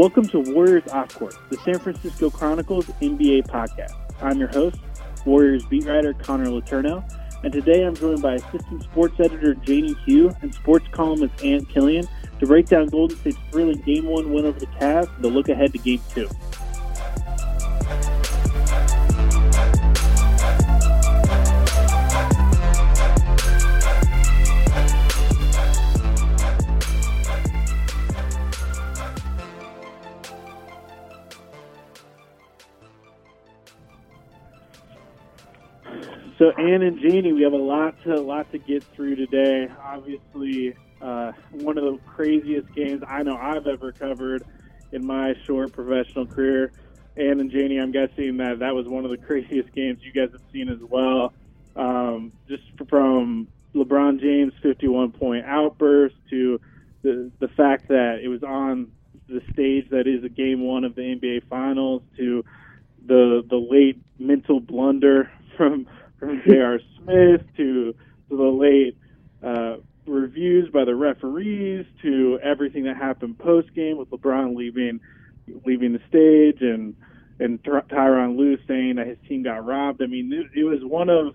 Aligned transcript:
Welcome 0.00 0.28
to 0.28 0.40
Warriors 0.40 0.88
Off 0.92 1.14
Court, 1.14 1.34
the 1.50 1.58
San 1.58 1.78
Francisco 1.78 2.30
Chronicle's 2.30 2.86
NBA 3.02 3.48
podcast. 3.48 3.92
I'm 4.22 4.38
your 4.38 4.48
host, 4.48 4.78
Warriors 5.26 5.62
beat 5.66 5.84
writer 5.84 6.14
Connor 6.14 6.46
Letourneau, 6.46 7.04
and 7.44 7.52
today 7.52 7.84
I'm 7.84 7.94
joined 7.94 8.22
by 8.22 8.36
assistant 8.36 8.82
sports 8.82 9.20
editor 9.20 9.52
Janie 9.56 9.94
Hugh 10.06 10.34
and 10.40 10.54
sports 10.54 10.86
columnist 10.90 11.44
Ann 11.44 11.66
Killion 11.66 12.08
to 12.38 12.46
break 12.46 12.68
down 12.68 12.86
Golden 12.86 13.18
State's 13.18 13.36
thrilling 13.50 13.82
Game 13.82 14.06
1 14.06 14.32
win 14.32 14.46
over 14.46 14.58
the 14.58 14.64
Cavs 14.68 15.12
and 15.16 15.22
to 15.22 15.28
look 15.28 15.50
ahead 15.50 15.70
to 15.72 15.78
Game 15.78 16.00
2. 16.14 16.26
So 36.40 36.52
Ann 36.52 36.80
and 36.80 36.98
Janie, 36.98 37.34
we 37.34 37.42
have 37.42 37.52
a 37.52 37.56
lot 37.56 38.02
to 38.04 38.18
lot 38.18 38.50
to 38.52 38.58
get 38.58 38.82
through 38.96 39.16
today. 39.16 39.68
Obviously, 39.84 40.74
uh, 41.02 41.32
one 41.50 41.76
of 41.76 41.84
the 41.84 41.98
craziest 42.06 42.74
games 42.74 43.02
I 43.06 43.22
know 43.22 43.36
I've 43.36 43.66
ever 43.66 43.92
covered 43.92 44.46
in 44.90 45.04
my 45.04 45.34
short 45.46 45.74
professional 45.74 46.26
career. 46.26 46.72
Ann 47.18 47.40
and 47.40 47.50
Janie, 47.50 47.78
I'm 47.78 47.92
guessing 47.92 48.38
that 48.38 48.60
that 48.60 48.74
was 48.74 48.88
one 48.88 49.04
of 49.04 49.10
the 49.10 49.18
craziest 49.26 49.70
games 49.74 49.98
you 50.00 50.12
guys 50.12 50.32
have 50.32 50.40
seen 50.50 50.70
as 50.70 50.78
well. 50.80 51.34
Um, 51.76 52.32
just 52.48 52.62
from 52.88 53.46
LeBron 53.74 54.18
James' 54.18 54.54
51 54.62 55.12
point 55.12 55.44
outburst 55.44 56.14
to 56.30 56.58
the 57.02 57.30
the 57.40 57.48
fact 57.48 57.88
that 57.88 58.20
it 58.24 58.28
was 58.28 58.42
on 58.42 58.92
the 59.28 59.42
stage 59.52 59.90
that 59.90 60.06
is 60.06 60.24
a 60.24 60.30
game 60.30 60.62
one 60.62 60.84
of 60.84 60.94
the 60.94 61.02
NBA 61.02 61.48
Finals 61.50 62.00
to 62.16 62.42
the 63.04 63.44
the 63.46 63.56
late 63.56 64.00
mental 64.18 64.58
blunder 64.58 65.30
from 65.58 65.86
from 66.20 66.42
J.R. 66.46 66.78
Smith 66.96 67.40
to, 67.56 67.94
to 68.28 68.36
the 68.36 68.36
late 68.36 68.96
uh, 69.42 69.78
reviews 70.06 70.70
by 70.70 70.84
the 70.84 70.94
referees 70.94 71.86
to 72.02 72.38
everything 72.42 72.84
that 72.84 72.96
happened 72.96 73.38
post 73.38 73.74
game 73.74 73.96
with 73.96 74.10
LeBron 74.10 74.54
leaving 74.54 75.00
leaving 75.64 75.92
the 75.92 76.00
stage 76.08 76.62
and 76.62 76.94
and 77.40 77.62
Tyronn 77.62 78.36
Lue 78.36 78.58
saying 78.68 78.96
that 78.96 79.06
his 79.06 79.16
team 79.26 79.42
got 79.42 79.64
robbed. 79.64 80.02
I 80.02 80.06
mean, 80.06 80.30
it, 80.30 80.60
it 80.60 80.64
was 80.64 80.80
one 80.82 81.08
of 81.08 81.34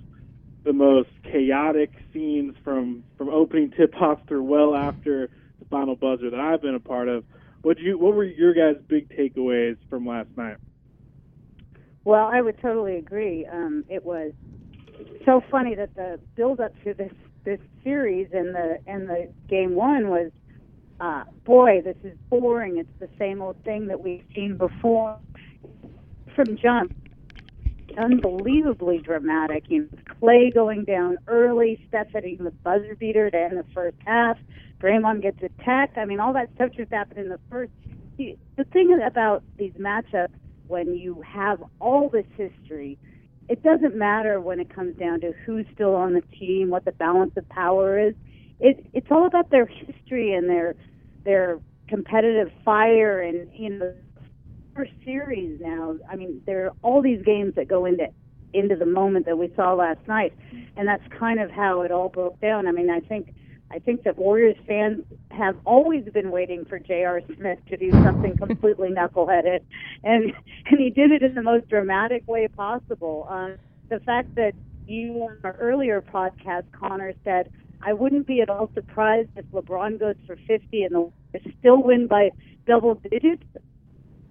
the 0.63 0.71
most 0.71 1.09
chaotic 1.23 1.91
scenes 2.13 2.55
from 2.63 3.03
from 3.17 3.29
opening 3.29 3.71
tip 3.71 3.93
off 4.01 4.19
through 4.27 4.43
well 4.43 4.75
after 4.75 5.29
the 5.59 5.65
final 5.65 5.95
buzzer 5.95 6.29
that 6.29 6.39
I've 6.39 6.61
been 6.61 6.75
a 6.75 6.79
part 6.79 7.07
of. 7.07 7.25
What 7.63 7.79
you 7.79 7.97
what 7.97 8.13
were 8.13 8.23
your 8.23 8.53
guys' 8.53 8.81
big 8.87 9.09
takeaways 9.09 9.77
from 9.89 10.05
last 10.05 10.29
night? 10.37 10.57
Well, 12.03 12.29
I 12.31 12.39
would 12.39 12.61
totally 12.61 12.97
agree. 12.97 13.47
Um, 13.51 13.83
it 13.89 14.05
was 14.05 14.33
so 15.25 15.41
funny 15.51 15.75
that 15.75 15.95
the 15.95 16.19
build 16.35 16.59
up 16.59 16.71
to 16.83 16.93
this 16.93 17.11
this 17.43 17.59
series 17.83 18.27
and 18.33 18.55
the 18.55 18.77
and 18.87 19.07
the 19.09 19.31
game 19.47 19.75
one 19.75 20.09
was 20.09 20.31
uh 20.99 21.23
boy 21.43 21.81
this 21.83 21.97
is 22.03 22.17
boring. 22.29 22.77
It's 22.77 22.99
the 22.99 23.09
same 23.17 23.41
old 23.41 23.61
thing 23.63 23.87
that 23.87 24.01
we've 24.01 24.23
seen 24.33 24.57
before. 24.57 25.17
From 26.35 26.57
jump 26.57 26.93
unbelievably 27.97 28.99
dramatic. 28.99 29.63
You 29.67 29.83
know 29.83 29.97
Klay 30.21 30.53
going 30.53 30.85
down 30.85 31.17
early 31.27 31.83
steph 31.87 32.07
hitting 32.13 32.43
the 32.43 32.51
buzzer 32.51 32.95
beater 32.95 33.29
to 33.29 33.37
end 33.37 33.57
the 33.57 33.65
first 33.73 33.97
half. 34.05 34.37
Draymond 34.79 35.21
gets 35.21 35.41
attacked. 35.41 35.97
I 35.97 36.05
mean 36.05 36.19
all 36.19 36.33
that 36.33 36.49
stuff 36.55 36.71
just 36.75 36.91
happened 36.91 37.19
in 37.19 37.29
the 37.29 37.39
first. 37.49 37.71
The 38.17 38.63
thing 38.71 38.97
about 39.05 39.43
these 39.57 39.73
matchups 39.73 40.29
when 40.67 40.95
you 40.95 41.21
have 41.21 41.61
all 41.79 42.09
this 42.09 42.25
history 42.37 42.97
it 43.47 43.61
doesn't 43.63 43.95
matter 43.95 44.41
when 44.41 44.59
it 44.59 44.73
comes 44.73 44.97
down 44.97 45.21
to 45.21 45.33
who's 45.45 45.65
still 45.73 45.95
on 45.95 46.13
the 46.13 46.21
team, 46.37 46.69
what 46.69 46.85
the 46.85 46.91
balance 46.91 47.33
of 47.37 47.47
power 47.49 47.99
is. 47.99 48.15
It, 48.59 48.85
it's 48.93 49.07
all 49.11 49.27
about 49.27 49.51
their 49.51 49.65
history 49.65 50.33
and 50.33 50.49
their 50.49 50.75
their 51.23 51.59
competitive 51.87 52.51
fire 52.63 53.21
and 53.21 53.49
you 53.53 53.69
know 53.69 53.93
first 54.75 54.91
series 55.03 55.59
now. 55.61 55.95
I 56.09 56.15
mean, 56.15 56.41
there 56.45 56.65
are 56.65 56.71
all 56.81 57.01
these 57.01 57.21
games 57.23 57.53
that 57.55 57.67
go 57.67 57.85
into 57.85 58.07
into 58.53 58.75
the 58.75 58.85
moment 58.85 59.25
that 59.25 59.37
we 59.37 59.51
saw 59.55 59.73
last 59.73 59.99
night, 60.07 60.33
and 60.77 60.87
that's 60.87 61.03
kind 61.19 61.39
of 61.39 61.51
how 61.51 61.81
it 61.81 61.91
all 61.91 62.09
broke 62.09 62.39
down. 62.39 62.67
I 62.67 62.71
mean, 62.71 62.89
I 62.89 63.01
think 63.01 63.33
I 63.71 63.79
think 63.79 64.03
that 64.03 64.17
Warriors 64.17 64.55
fans 64.67 65.03
have 65.31 65.55
always 65.65 66.05
been 66.13 66.31
waiting 66.31 66.65
for 66.65 66.79
J.R. 66.79 67.21
Smith 67.37 67.59
to 67.69 67.77
do 67.77 67.91
something 67.91 68.37
completely 68.37 68.89
knuckleheaded, 68.89 69.61
and 70.03 70.31
and 70.65 70.79
he 70.79 70.89
did 70.89 71.11
it 71.11 71.23
in 71.23 71.35
the 71.35 71.41
most 71.41 71.67
dramatic 71.69 72.27
way 72.27 72.47
possible. 72.47 73.27
Um, 73.29 73.55
the 73.89 73.99
fact 73.99 74.35
that 74.35 74.53
you 74.87 75.13
on 75.23 75.37
our 75.43 75.55
earlier 75.59 76.01
podcast, 76.01 76.63
Connor 76.71 77.13
said, 77.23 77.49
I 77.81 77.93
wouldn't 77.93 78.27
be 78.27 78.41
at 78.41 78.49
all 78.49 78.69
surprised 78.73 79.29
if 79.35 79.45
LeBron 79.51 79.99
goes 79.99 80.15
for 80.25 80.35
50 80.47 80.83
and 80.83 80.95
the 80.95 80.99
Warriors 80.99 81.55
still 81.59 81.83
win 81.83 82.07
by 82.07 82.29
double 82.65 82.95
digits. 82.95 83.43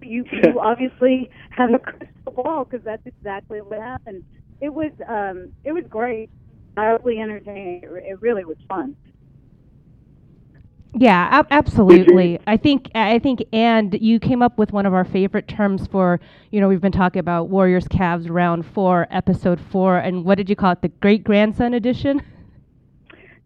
You, 0.01 0.25
you 0.31 0.59
obviously 0.59 1.29
have 1.51 1.73
a 1.73 1.79
crystal 1.79 2.33
ball 2.35 2.65
because 2.65 2.83
that's 2.83 3.05
exactly 3.05 3.59
what 3.59 3.79
happened. 3.79 4.23
It 4.61 4.73
was 4.73 4.91
um, 5.07 5.51
it 5.63 5.73
was 5.73 5.83
great, 5.89 6.29
wildly 6.75 7.19
entertaining. 7.19 7.81
It, 7.83 8.03
it 8.05 8.21
really 8.21 8.45
was 8.45 8.57
fun. 8.67 8.95
Yeah, 10.97 11.27
ab- 11.29 11.47
absolutely. 11.51 12.39
I 12.47 12.55
think 12.55 12.89
I 12.95 13.19
think 13.19 13.43
and 13.51 13.93
you 13.99 14.17
came 14.19 14.41
up 14.41 14.57
with 14.57 14.71
one 14.71 14.85
of 14.85 14.93
our 14.93 15.03
favorite 15.03 15.47
terms 15.47 15.87
for, 15.87 16.21
you 16.51 16.61
know, 16.61 16.69
we've 16.69 16.79
been 16.81 16.91
talking 16.93 17.19
about 17.19 17.49
Warriors 17.49 17.85
Cavs 17.87 18.29
round 18.29 18.65
4, 18.65 19.07
episode 19.11 19.59
4 19.59 19.97
and 19.97 20.23
what 20.23 20.35
did 20.37 20.49
you 20.49 20.55
call 20.55 20.71
it? 20.71 20.81
The 20.81 20.87
great 20.89 21.23
grandson 21.23 21.73
edition? 21.73 22.21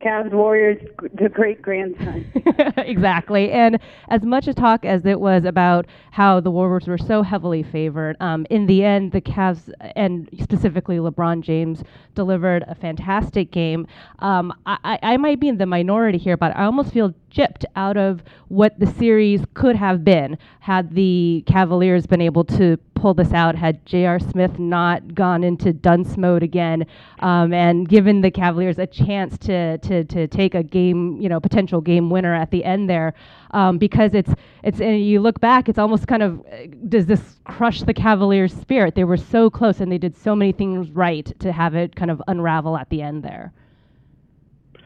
Cavs 0.01 0.31
Warriors, 0.31 0.77
the 1.13 1.27
great 1.27 1.61
grandson. 1.61 2.31
exactly. 2.77 3.51
And 3.51 3.79
as 4.07 4.23
much 4.23 4.47
a 4.47 4.53
talk 4.53 4.85
as 4.85 5.05
it 5.05 5.19
was 5.19 5.43
about 5.43 5.87
how 6.11 6.39
the 6.39 6.49
Warriors 6.49 6.87
were 6.87 6.97
so 6.97 7.21
heavily 7.21 7.63
favored, 7.63 8.15
um, 8.21 8.45
in 8.49 8.65
the 8.65 8.83
end, 8.83 9.11
the 9.11 9.19
Cavs 9.19 9.69
and 9.97 10.29
specifically 10.41 10.97
LeBron 10.97 11.41
James 11.41 11.83
delivered 12.15 12.63
a 12.67 12.75
fantastic 12.75 13.51
game. 13.51 13.87
Um, 14.19 14.53
I, 14.65 14.99
I 15.03 15.17
might 15.17 15.41
be 15.41 15.49
in 15.49 15.57
the 15.57 15.65
minority 15.65 16.17
here, 16.17 16.37
but 16.37 16.55
I 16.55 16.63
almost 16.63 16.93
feel 16.93 17.13
gypped 17.29 17.65
out 17.75 17.97
of 17.97 18.23
what 18.47 18.79
the 18.79 18.87
series 18.87 19.41
could 19.53 19.75
have 19.75 20.03
been 20.05 20.37
had 20.61 20.95
the 20.95 21.43
Cavaliers 21.45 22.07
been 22.07 22.21
able 22.21 22.45
to 22.45 22.77
pull 22.99 23.13
this 23.13 23.31
out, 23.31 23.55
had 23.55 23.85
J.R. 23.85 24.19
Smith 24.19 24.59
not 24.59 25.15
gone 25.15 25.43
into 25.43 25.71
dunce 25.71 26.17
mode 26.17 26.43
again, 26.43 26.85
um, 27.19 27.53
and 27.53 27.87
given 27.87 28.21
the 28.21 28.29
Cavaliers 28.29 28.77
a 28.77 28.87
chance 28.87 29.37
to, 29.39 29.77
to, 29.79 30.03
to 30.05 30.27
take 30.27 30.53
a 30.53 30.63
game, 30.63 31.19
you 31.21 31.29
know, 31.29 31.39
potential 31.39 31.81
game 31.81 32.09
winner 32.09 32.33
at 32.35 32.51
the 32.51 32.63
end 32.63 32.89
there, 32.89 33.13
um, 33.51 33.77
because 33.77 34.13
it's, 34.13 34.31
it's, 34.63 34.81
and 34.81 35.03
you 35.03 35.21
look 35.21 35.39
back, 35.39 35.69
it's 35.69 35.79
almost 35.79 36.07
kind 36.07 36.21
of, 36.21 36.39
uh, 36.39 36.67
does 36.89 37.05
this 37.05 37.39
crush 37.45 37.81
the 37.81 37.93
Cavaliers' 37.93 38.53
spirit? 38.53 38.95
They 38.95 39.05
were 39.05 39.17
so 39.17 39.49
close 39.49 39.79
and 39.79 39.91
they 39.91 39.97
did 39.97 40.15
so 40.17 40.35
many 40.35 40.51
things 40.51 40.89
right 40.91 41.31
to 41.39 41.51
have 41.51 41.75
it 41.75 41.95
kind 41.95 42.11
of 42.11 42.21
unravel 42.27 42.77
at 42.77 42.89
the 42.89 43.01
end 43.01 43.23
there. 43.23 43.53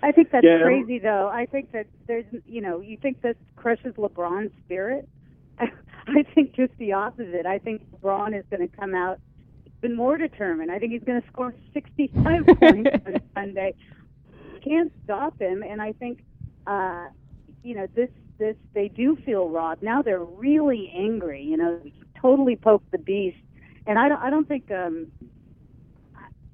I 0.03 0.11
think 0.11 0.31
that's 0.31 0.45
yeah. 0.45 0.61
crazy, 0.61 0.99
though. 0.99 1.29
I 1.33 1.45
think 1.45 1.71
that 1.71 1.87
there's, 2.07 2.25
you 2.45 2.61
know, 2.61 2.81
you 2.81 2.97
think 2.97 3.21
this 3.21 3.37
crushes 3.55 3.93
LeBron's 3.95 4.51
spirit. 4.65 5.07
I 6.07 6.23
think 6.35 6.55
just 6.55 6.73
the 6.77 6.93
opposite. 6.93 7.45
I 7.45 7.59
think 7.59 7.83
LeBron 7.91 8.37
is 8.37 8.45
going 8.49 8.67
to 8.67 8.75
come 8.75 8.93
out 8.93 9.19
even 9.83 9.95
more 9.95 10.17
determined. 10.17 10.71
I 10.71 10.79
think 10.79 10.93
he's 10.93 11.03
going 11.03 11.21
to 11.21 11.27
score 11.27 11.53
65 11.73 12.45
points 12.59 12.89
on 13.05 13.21
Sunday. 13.33 13.73
Can't 14.63 14.91
stop 15.03 15.39
him, 15.39 15.61
and 15.61 15.81
I 15.81 15.91
think, 15.93 16.23
uh, 16.67 17.07
you 17.63 17.75
know, 17.75 17.87
this 17.95 18.09
this 18.39 18.55
they 18.73 18.87
do 18.87 19.17
feel 19.25 19.49
robbed. 19.49 19.83
Now 19.83 20.01
they're 20.01 20.23
really 20.23 20.91
angry. 20.95 21.43
You 21.43 21.57
know, 21.57 21.81
totally 22.21 22.55
poked 22.55 22.91
the 22.91 22.97
beast, 22.97 23.37
and 23.85 23.99
I 23.99 24.07
don't 24.07 24.21
I 24.21 24.29
don't 24.29 24.47
think 24.47 24.71
um, 24.71 25.07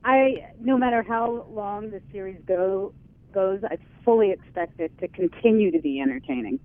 I 0.04 0.52
no 0.60 0.78
matter 0.78 1.04
how 1.04 1.46
long 1.52 1.92
the 1.92 2.02
series 2.12 2.42
go 2.48 2.94
goes, 3.32 3.62
I 3.64 3.78
fully 4.04 4.32
expect 4.32 4.80
it 4.80 4.98
to 5.00 5.08
continue 5.08 5.72
to 5.72 5.80
be 5.80 6.02
entertaining. 6.02 6.60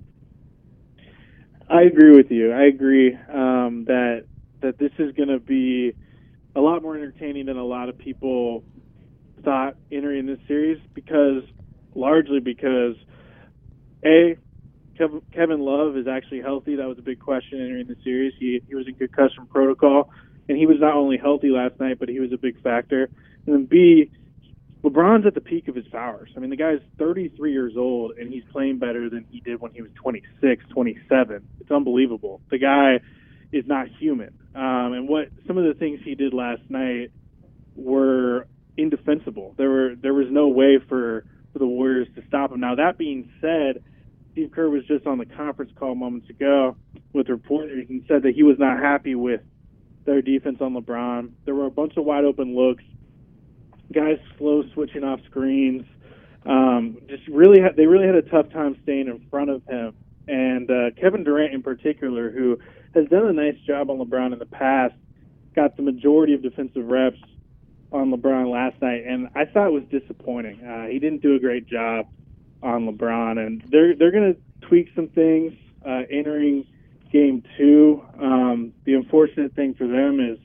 I 1.69 1.83
agree 1.83 2.15
with 2.17 2.31
you. 2.31 2.53
I 2.53 2.65
agree 2.65 3.15
um, 3.33 3.85
that 3.87 4.25
that 4.63 4.79
this 4.79 4.93
is 4.99 5.13
going 5.15 5.29
to 5.29 5.41
be 5.41 5.93
a 6.57 6.61
lot 6.61 6.83
more 6.83 6.97
entertaining 6.97 7.47
than 7.47 7.57
a 7.57 7.65
lot 7.65 7.89
of 7.89 7.99
people 7.99 8.65
thought 9.45 9.77
entering 9.93 10.27
this 10.27 10.39
series 10.49 10.79
because 10.95 11.43
largely 11.95 12.41
because 12.41 12.95
a 14.05 14.37
Kevin 14.97 15.61
Love 15.61 15.97
is 15.97 16.07
actually 16.07 16.41
healthy. 16.41 16.77
That 16.77 16.87
was 16.87 16.99
a 16.99 17.03
big 17.03 17.19
question 17.19 17.61
entering 17.61 17.89
the 17.89 17.97
series. 18.05 18.33
He 18.39 18.63
he 18.69 18.75
was 18.75 18.87
in 18.87 18.95
concussion 18.95 19.47
protocol, 19.47 20.11
and 20.49 20.57
he 20.57 20.67
was 20.67 20.77
not 20.81 20.95
only 20.95 21.19
healthy 21.19 21.49
last 21.49 21.81
night, 21.81 21.99
but 21.99 22.09
he 22.09 22.21
was 22.21 22.33
a 22.33 22.39
big 22.39 22.61
factor. 22.63 23.11
And 23.47 23.55
then 23.55 23.67
B, 23.67 24.11
LeBron's 24.85 25.27
at 25.27 25.35
the 25.35 25.41
peak 25.41 25.69
of 25.69 25.75
his 25.75 25.89
powers. 25.89 26.31
I 26.37 26.41
mean, 26.41 26.51
the 26.51 26.57
guy's 26.57 26.81
33 26.99 27.53
years 27.53 27.73
old 27.77 28.13
and 28.19 28.31
he's 28.31 28.45
playing 28.53 28.79
better 28.79 29.09
than 29.09 29.25
he 29.31 29.41
did 29.41 29.61
when 29.61 29.73
he 29.73 29.81
was 29.81 29.91
26, 29.95 30.65
27. 30.73 31.49
It's 31.61 31.71
unbelievable. 31.71 32.43
The 32.51 32.59
guy 32.59 33.01
is 33.51 33.65
not 33.67 33.87
human. 33.99 34.35
Um, 34.55 34.93
and 34.93 35.09
what 35.09 35.29
some 35.47 35.57
of 35.57 35.65
the 35.65 35.75
things 35.75 36.01
he 36.05 36.15
did 36.15 36.35
last 36.35 36.63
night 36.69 37.13
were 37.75 38.47
indefensible. 38.77 39.55
There 39.57 39.71
were 39.71 39.95
there 40.01 40.15
was 40.15 40.27
no 40.31 40.49
way 40.49 40.79
for 40.89 41.25
for 41.53 41.59
the 41.59 41.67
Warriors 41.67 42.09
to 42.17 42.23
stop 42.29 42.53
him. 42.53 42.61
Now 42.61 42.75
that 42.75 42.99
being 42.99 43.31
said, 43.41 43.83
Steve 44.33 44.51
Kerr 44.53 44.69
was 44.69 44.85
just 44.87 45.07
on 45.07 45.19
the 45.19 45.27
conference 45.27 45.73
call 45.79 45.95
moments 45.95 46.29
ago 46.29 46.77
with 47.13 47.29
reporters 47.29 47.87
and 47.89 48.05
said 48.07 48.23
that 48.25 48.35
he 48.35 48.43
was 48.43 48.59
not 48.59 48.81
happy 48.81 49.15
with 49.15 49.41
their 50.05 50.21
defense 50.21 50.59
on 50.61 50.75
LeBron. 50.75 51.31
There 51.45 51.55
were 51.55 51.67
a 51.67 51.71
bunch 51.71 51.97
of 51.97 52.05
wide 52.05 52.25
open 52.25 52.55
looks, 52.55 52.85
guys 53.93 54.19
slow 54.39 54.65
switching 54.73 55.05
off 55.05 55.21
screens. 55.27 55.85
Um, 56.47 56.99
just 57.09 57.27
really, 57.29 57.61
had, 57.61 57.77
they 57.77 57.87
really 57.87 58.07
had 58.07 58.17
a 58.17 58.23
tough 58.23 58.51
time 58.51 58.77
staying 58.83 59.09
in 59.09 59.27
front 59.31 59.51
of 59.51 59.65
him. 59.67 59.95
And 60.29 60.71
uh, 60.71 60.91
Kevin 61.01 61.25
Durant, 61.25 61.55
in 61.55 61.63
particular, 61.63 62.31
who 62.31 62.59
has 62.95 63.07
done 63.09 63.27
a 63.27 63.33
nice 63.33 63.57
job 63.67 63.91
on 63.91 63.99
LeBron 63.99 64.33
in 64.33 64.39
the 64.39 64.47
past, 64.47 64.95
got 65.55 65.77
the 65.77 65.83
majority 65.83 66.35
of 66.35 66.43
defensive 66.43 66.87
reps 66.87 67.19
on 67.93 68.11
LeBron 68.11 68.51
last 68.51 68.81
night, 68.83 69.05
and 69.07 69.29
I 69.37 69.45
thought 69.45 69.69
it 69.69 69.73
was 69.73 69.85
disappointing. 69.85 70.61
Uh, 70.61 70.89
he 70.89 70.99
didn't 70.99 71.23
do 71.23 71.37
a 71.37 71.39
great 71.39 71.67
job 71.67 72.09
on 72.63 72.87
LeBron, 72.87 73.39
and 73.39 73.63
they're 73.71 73.95
they're 73.95 74.11
going 74.11 74.35
to 74.35 74.67
tweak 74.67 74.89
some 74.97 75.09
things 75.09 75.53
uh, 75.87 76.03
entering 76.11 76.67
game 77.13 77.43
two. 77.57 78.03
Um, 78.21 78.73
the 78.85 78.95
unfortunate 78.95 79.55
thing 79.55 79.75
for 79.75 79.87
them 79.87 80.19
is 80.19 80.39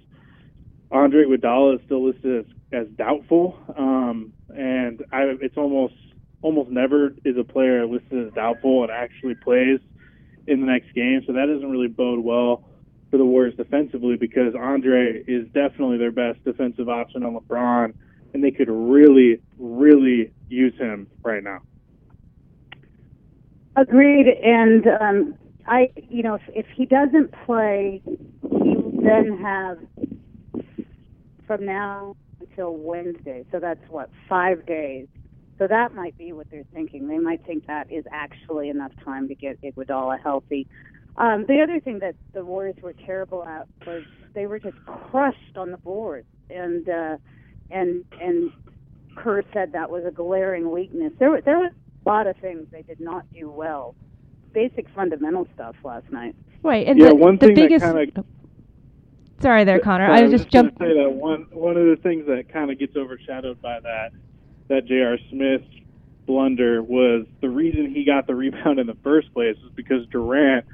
Andre 0.92 1.26
Iguodala 1.26 1.76
is 1.76 1.82
still 1.86 2.06
listed 2.06 2.46
as, 2.46 2.52
as 2.72 2.88
doubtful, 2.98 3.58
um, 3.78 4.34
and 4.50 5.04
I, 5.12 5.36
it's 5.42 5.58
almost 5.58 5.96
almost 6.42 6.70
never 6.70 7.14
is 7.26 7.38
a 7.38 7.44
player 7.44 7.86
listed 7.86 8.28
as 8.28 8.34
doubtful 8.34 8.84
and 8.84 8.92
actually 8.92 9.36
plays 9.36 9.80
in 10.48 10.62
the 10.62 10.66
next 10.66 10.94
game. 10.94 11.22
So 11.28 11.34
that 11.34 11.48
doesn't 11.48 11.70
really 11.70 11.88
bode 11.88 12.24
well 12.24 12.64
for 13.12 13.18
the 13.18 13.26
Warriors 13.26 13.56
defensively 13.56 14.16
because 14.16 14.54
Andre 14.56 15.24
is 15.28 15.48
definitely 15.48 15.98
their 15.98 16.12
best 16.12 16.44
defensive 16.44 16.90
option 16.90 17.24
on 17.24 17.36
LeBron, 17.36 17.94
and 18.34 18.44
they 18.44 18.52
could 18.52 18.70
really, 18.70 19.42
really 19.58 20.32
use 20.48 20.78
him 20.78 21.08
right 21.24 21.44
now. 21.44 21.60
Agreed, 23.76 24.28
and 24.28 24.88
um, 25.02 25.36
I, 25.68 25.92
you 26.10 26.24
know, 26.24 26.36
if, 26.36 26.42
if 26.50 26.66
he 26.76 26.86
doesn't 26.86 27.34
play, 27.46 28.02
he 28.06 28.76
will 28.76 29.02
then 29.02 29.40
have 29.42 29.80
from 31.48 31.66
now 31.66 32.16
until 32.60 32.76
Wednesday. 32.76 33.46
So 33.52 33.60
that's 33.60 33.82
what 33.90 34.10
five 34.28 34.66
days. 34.66 35.08
So 35.58 35.68
that 35.68 35.94
might 35.94 36.18
be 36.18 36.32
what 36.32 36.50
they're 36.50 36.64
thinking. 36.74 37.08
They 37.08 37.18
might 37.18 37.46
think 37.46 37.68
that 37.68 37.92
is 37.92 38.06
actually 38.12 38.70
enough 38.70 38.92
time 39.04 39.28
to 39.28 39.36
get 39.36 39.62
Iguodala 39.62 40.22
healthy. 40.22 40.68
Um, 41.18 41.46
the 41.48 41.62
other 41.62 41.80
thing 41.82 42.00
that 42.00 42.16
the 42.34 42.46
Warriors 42.46 42.78
were 42.82 42.94
terrible 42.94 43.44
at 43.44 43.68
was 43.86 44.04
they 44.34 44.46
were 44.46 44.60
just 44.60 44.78
crushed 44.86 45.58
on 45.58 45.72
the 45.72 45.78
board, 45.78 46.26
and 46.50 46.88
uh, 46.88 47.18
and 47.72 48.06
and 48.22 48.52
Kerr 49.16 49.44
said 49.54 49.74
that 49.74 49.90
was 49.90 50.06
a 50.06 50.12
glaring 50.12 50.72
weakness. 50.72 51.12
There 51.20 51.42
there 51.42 51.58
was 51.60 51.74
a 52.06 52.10
lot 52.10 52.28
of 52.28 52.38
things 52.38 52.68
they 52.72 52.84
did 52.84 53.02
not 53.02 53.26
do 53.34 53.50
well, 53.50 53.96
basic 54.54 54.88
fundamental 54.96 55.46
stuff 55.56 55.76
last 55.84 56.10
night. 56.10 56.36
Right, 56.64 56.88
and 56.88 56.98
yeah, 56.98 57.10
the, 57.10 57.16
one 57.16 57.38
the 57.38 57.48
thing 57.48 57.56
biggest. 57.56 57.84
that 57.84 57.94
kind 57.94 58.18
of 58.18 58.26
Sorry, 59.42 59.64
there, 59.64 59.80
Connor. 59.80 60.08
Sorry, 60.08 60.20
I 60.20 60.24
was 60.24 60.32
just 60.32 60.50
jumped. 60.50 60.80
say 60.80 60.94
that 60.94 61.12
one 61.12 61.48
one 61.52 61.78
of 61.78 61.86
the 61.86 61.98
things 62.02 62.26
that 62.28 62.52
kind 62.52 62.72
of 62.72 62.80
gets 62.80 62.96
overshadowed 62.96 63.62
by 63.62 63.80
that 63.80 64.12
that 64.68 64.86
J.R. 64.86 65.18
Smith 65.30 65.62
blunder 66.26 66.84
was 66.84 67.26
the 67.42 67.50
reason 67.50 67.94
he 67.94 68.04
got 68.04 68.28
the 68.28 68.36
rebound 68.36 68.80
in 68.80 68.88
the 68.88 68.98
first 69.04 69.34
place 69.34 69.56
was 69.64 69.72
because 69.76 70.06
Durant, 70.08 70.66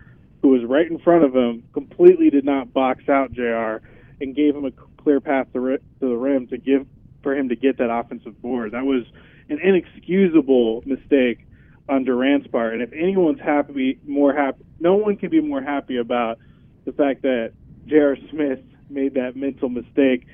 who 0.42 0.50
was 0.50 0.64
right 0.66 0.90
in 0.90 1.00
front 1.00 1.24
of 1.24 1.36
him, 1.36 1.64
completely 1.74 2.30
did 2.30 2.44
not 2.44 2.74
box 2.74 3.08
out 3.08 3.32
J.R. 3.32 3.82
and 4.20 4.36
gave 4.36 4.56
him 4.56 4.66
a 4.66 4.72
clear 5.02 5.22
path 5.22 5.48
to, 5.54 5.78
to 5.78 5.80
the 6.00 6.08
rim 6.08 6.48
to 6.48 6.58
give 6.58 6.86
for 7.24 7.36
him 7.36 7.50
to 7.50 7.56
get 7.56 7.78
that 7.78 7.90
offensive 7.90 8.40
board. 8.42 8.72
That 8.72 8.86
was 8.86 9.04
an 9.50 9.60
inexcusable 9.60 10.84
mistake 10.86 11.46
on 11.88 12.04
Durant's 12.04 12.48
part. 12.48 12.74
And 12.74 12.82
if 12.82 12.92
anyone's 12.94 13.40
happy, 13.40 14.00
more 14.06 14.34
happy, 14.34 14.64
no 14.80 14.96
one 14.96 15.18
can 15.18 15.30
be 15.30 15.40
more 15.40 15.62
happy 15.62 15.98
about 15.98 16.40
the 16.86 16.92
fact 16.92 17.22
that 17.22 17.54
J.R. 17.88 18.18
Smith 18.32 18.60
made 18.90 19.16
that 19.16 19.36
mental 19.36 19.70
mistake 19.70 20.28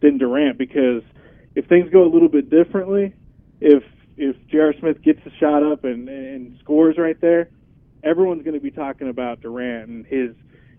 than 0.00 0.18
Durant 0.18 0.58
because 0.58 1.02
if 1.54 1.66
things 1.66 1.90
go 1.90 2.04
a 2.04 2.10
little 2.10 2.28
bit 2.28 2.50
differently, 2.50 3.14
if 3.60 3.82
if 4.16 4.36
J.R. 4.48 4.74
Smith 4.80 5.00
gets 5.02 5.22
the 5.24 5.30
shot 5.38 5.62
up 5.62 5.84
and, 5.84 6.08
and 6.08 6.58
scores 6.60 6.96
right 6.98 7.20
there, 7.20 7.50
everyone's 8.02 8.42
going 8.42 8.54
to 8.54 8.60
be 8.60 8.70
talking 8.72 9.08
about 9.08 9.40
Durant 9.40 9.88
and 9.88 10.06
his 10.06 10.34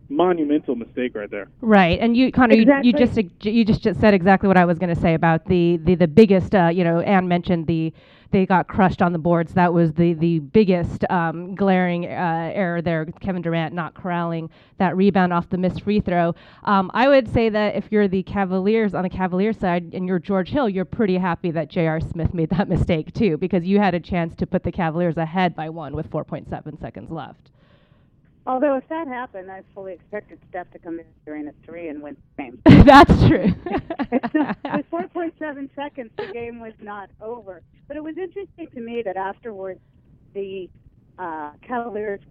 monumental 0.09 0.75
mistake 0.75 1.15
right 1.15 1.29
there. 1.29 1.47
Right, 1.61 1.99
and 1.99 2.17
you, 2.17 2.31
Connor, 2.31 2.55
Exactly. 2.55 2.89
you, 2.89 2.97
you 2.97 3.05
just 3.05 3.45
you 3.45 3.65
just 3.65 3.81
just 3.81 3.99
said 3.99 4.13
exactly 4.13 4.47
what 4.47 4.57
I 4.57 4.65
was 4.65 4.77
going 4.79 4.93
to 4.93 4.99
say 4.99 5.13
about 5.13 5.45
the 5.45 5.77
the 5.77 5.95
the 5.95 6.07
biggest. 6.07 6.53
Uh, 6.55 6.67
you 6.67 6.83
know, 6.83 6.99
Ann 6.99 7.27
mentioned 7.27 7.67
the 7.67 7.93
they 8.31 8.45
got 8.45 8.67
crushed 8.67 9.01
on 9.01 9.11
the 9.11 9.19
boards. 9.19 9.53
That 9.53 9.73
was 9.73 9.93
the 9.93 10.13
the 10.13 10.39
biggest 10.39 11.03
um, 11.09 11.55
glaring 11.55 12.05
uh, 12.05 12.51
error 12.53 12.81
there. 12.81 13.05
Kevin 13.05 13.41
Durant 13.41 13.73
not 13.73 13.93
corralling 13.95 14.49
that 14.77 14.95
rebound 14.95 15.33
off 15.33 15.49
the 15.49 15.57
missed 15.57 15.83
free 15.83 15.99
throw. 15.99 16.35
Um, 16.63 16.91
I 16.93 17.07
would 17.07 17.31
say 17.33 17.49
that 17.49 17.75
if 17.75 17.85
you're 17.91 18.07
the 18.07 18.23
Cavaliers 18.23 18.93
on 18.93 19.03
the 19.03 19.09
Cavaliers 19.09 19.57
side 19.57 19.93
and 19.93 20.07
you're 20.07 20.19
George 20.19 20.49
Hill, 20.49 20.69
you're 20.69 20.85
pretty 20.85 21.17
happy 21.17 21.51
that 21.51 21.69
J.R. 21.69 21.99
Smith 21.99 22.33
made 22.33 22.49
that 22.51 22.69
mistake 22.75 23.13
too, 23.13 23.37
because 23.37 23.65
you 23.65 23.79
had 23.79 23.93
a 23.95 23.99
chance 23.99 24.35
to 24.35 24.45
put 24.47 24.63
the 24.63 24.71
Cavaliers 24.71 25.17
ahead 25.17 25.55
by 25.55 25.69
one 25.69 25.95
with 25.95 26.09
4.7 26.09 26.79
seconds 26.79 27.09
left. 27.11 27.49
Although 28.45 28.77
if 28.77 28.87
that 28.89 29.07
happened, 29.07 29.51
I 29.51 29.63
fully 29.75 29.93
expected 29.93 30.39
Steph 30.49 30.71
to 30.71 30.79
come 30.79 30.99
in 30.99 31.05
during 31.25 31.47
a 31.47 31.53
three 31.65 31.89
and 31.89 32.01
win 32.01 32.17
the 32.37 32.43
game. 32.43 32.61
That's 32.85 33.27
true. 33.27 33.53
With 34.11 34.89
4.7 34.89 35.69
seconds, 35.75 36.11
the 36.17 36.31
game 36.33 36.59
was 36.59 36.73
not 36.81 37.09
over. 37.21 37.61
But 37.87 37.97
it 37.97 38.03
was 38.03 38.17
interesting 38.17 38.67
to 38.73 38.81
me 38.81 39.03
that 39.05 39.17
afterwards, 39.17 39.79
the 40.33 40.69
uh, 41.19 41.51
Cavaliers 41.61 42.21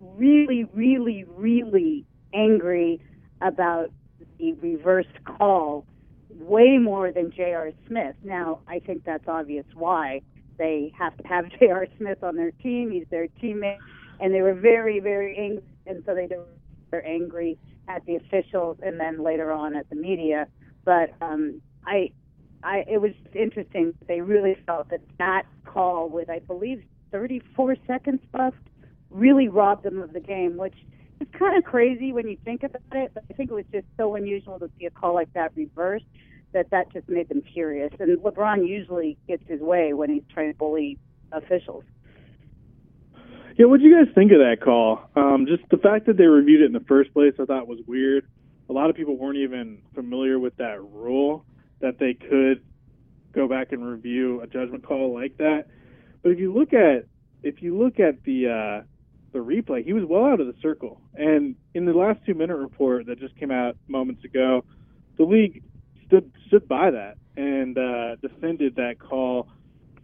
really, 0.00 0.64
really, 0.74 1.24
really 1.36 2.06
angry 2.32 3.00
about 3.40 3.90
the 4.38 4.52
reversed 4.54 5.24
call 5.24 5.86
way 6.30 6.78
more 6.78 7.12
than 7.12 7.30
J.R. 7.30 7.70
Smith. 7.86 8.16
Now, 8.22 8.60
I 8.68 8.78
think 8.80 9.04
that's 9.04 9.26
obvious 9.28 9.66
why. 9.74 10.22
They 10.56 10.92
have 10.98 11.16
to 11.18 11.26
have 11.26 11.48
J.R. 11.60 11.86
Smith 11.98 12.22
on 12.22 12.36
their 12.36 12.50
team. 12.50 12.90
He's 12.90 13.06
their 13.10 13.28
teammate. 13.42 13.78
And 14.20 14.34
they 14.34 14.42
were 14.42 14.54
very, 14.54 15.00
very 15.00 15.36
angry. 15.36 15.64
And 15.86 16.02
so 16.04 16.14
they 16.14 16.28
were 16.92 17.00
angry 17.00 17.58
at 17.88 18.04
the 18.06 18.16
officials 18.16 18.78
and 18.82 18.98
then 19.00 19.22
later 19.22 19.52
on 19.52 19.74
at 19.76 19.88
the 19.90 19.96
media. 19.96 20.46
But 20.84 21.14
um, 21.20 21.60
I, 21.86 22.10
I, 22.62 22.84
it 22.88 23.00
was 23.00 23.12
interesting. 23.34 23.94
They 24.06 24.20
really 24.20 24.56
felt 24.66 24.90
that 24.90 25.00
that 25.18 25.44
call 25.64 26.08
with, 26.08 26.28
I 26.28 26.40
believe, 26.40 26.82
34 27.12 27.76
seconds 27.86 28.20
left, 28.34 28.56
really 29.10 29.48
robbed 29.48 29.84
them 29.84 30.02
of 30.02 30.12
the 30.12 30.20
game, 30.20 30.56
which 30.56 30.74
is 31.20 31.28
kind 31.38 31.56
of 31.56 31.64
crazy 31.64 32.12
when 32.12 32.28
you 32.28 32.36
think 32.44 32.62
about 32.62 32.82
it. 32.92 33.12
But 33.14 33.24
I 33.30 33.34
think 33.34 33.50
it 33.50 33.54
was 33.54 33.64
just 33.72 33.86
so 33.96 34.14
unusual 34.14 34.58
to 34.58 34.70
see 34.78 34.86
a 34.86 34.90
call 34.90 35.14
like 35.14 35.32
that 35.34 35.52
reversed 35.56 36.04
that 36.52 36.70
that 36.70 36.92
just 36.92 37.08
made 37.08 37.28
them 37.28 37.42
furious. 37.52 37.92
And 37.98 38.18
LeBron 38.18 38.66
usually 38.66 39.18
gets 39.26 39.42
his 39.46 39.60
way 39.60 39.92
when 39.92 40.10
he's 40.10 40.22
trying 40.32 40.52
to 40.52 40.58
bully 40.58 40.98
officials. 41.32 41.84
Yeah, 43.58 43.66
what 43.66 43.80
do 43.80 43.86
you 43.86 44.04
guys 44.04 44.14
think 44.14 44.30
of 44.30 44.38
that 44.38 44.58
call? 44.62 45.00
Um, 45.16 45.46
just 45.48 45.68
the 45.68 45.78
fact 45.78 46.06
that 46.06 46.16
they 46.16 46.26
reviewed 46.26 46.62
it 46.62 46.66
in 46.66 46.72
the 46.72 46.84
first 46.86 47.12
place, 47.12 47.34
I 47.40 47.44
thought 47.44 47.66
was 47.66 47.80
weird. 47.88 48.24
A 48.70 48.72
lot 48.72 48.88
of 48.88 48.94
people 48.94 49.16
weren't 49.16 49.38
even 49.38 49.82
familiar 49.96 50.38
with 50.38 50.56
that 50.58 50.80
rule 50.80 51.44
that 51.80 51.98
they 51.98 52.14
could 52.14 52.62
go 53.32 53.48
back 53.48 53.72
and 53.72 53.84
review 53.84 54.40
a 54.42 54.46
judgment 54.46 54.84
call 54.86 55.12
like 55.12 55.38
that. 55.38 55.64
But 56.22 56.30
if 56.30 56.38
you 56.38 56.54
look 56.54 56.72
at 56.72 57.06
if 57.42 57.60
you 57.60 57.76
look 57.76 57.98
at 57.98 58.22
the 58.22 58.46
uh, 58.46 58.84
the 59.32 59.40
replay, 59.40 59.84
he 59.84 59.92
was 59.92 60.04
well 60.04 60.24
out 60.24 60.38
of 60.38 60.46
the 60.46 60.54
circle. 60.62 61.00
And 61.14 61.56
in 61.74 61.84
the 61.84 61.92
last 61.92 62.20
two 62.24 62.34
minute 62.34 62.56
report 62.56 63.06
that 63.06 63.18
just 63.18 63.34
came 63.36 63.50
out 63.50 63.76
moments 63.88 64.22
ago, 64.22 64.64
the 65.16 65.24
league 65.24 65.64
stood 66.06 66.30
stood 66.46 66.68
by 66.68 66.92
that 66.92 67.16
and 67.36 67.76
uh, 67.76 68.16
defended 68.22 68.76
that 68.76 69.00
call. 69.00 69.48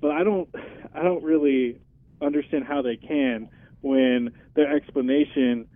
But 0.00 0.11
I 0.11 0.25
don't 0.25 0.49
I 0.92 1.02
don't 1.04 1.23
really 1.23 1.78
understand 2.23 2.64
how 2.64 2.83
they 2.83 2.97
can 2.97 3.49
when 3.80 4.30
their 4.54 4.75
explanation 4.75 5.66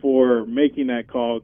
for 0.00 0.46
making 0.46 0.86
that 0.88 1.08
call 1.08 1.40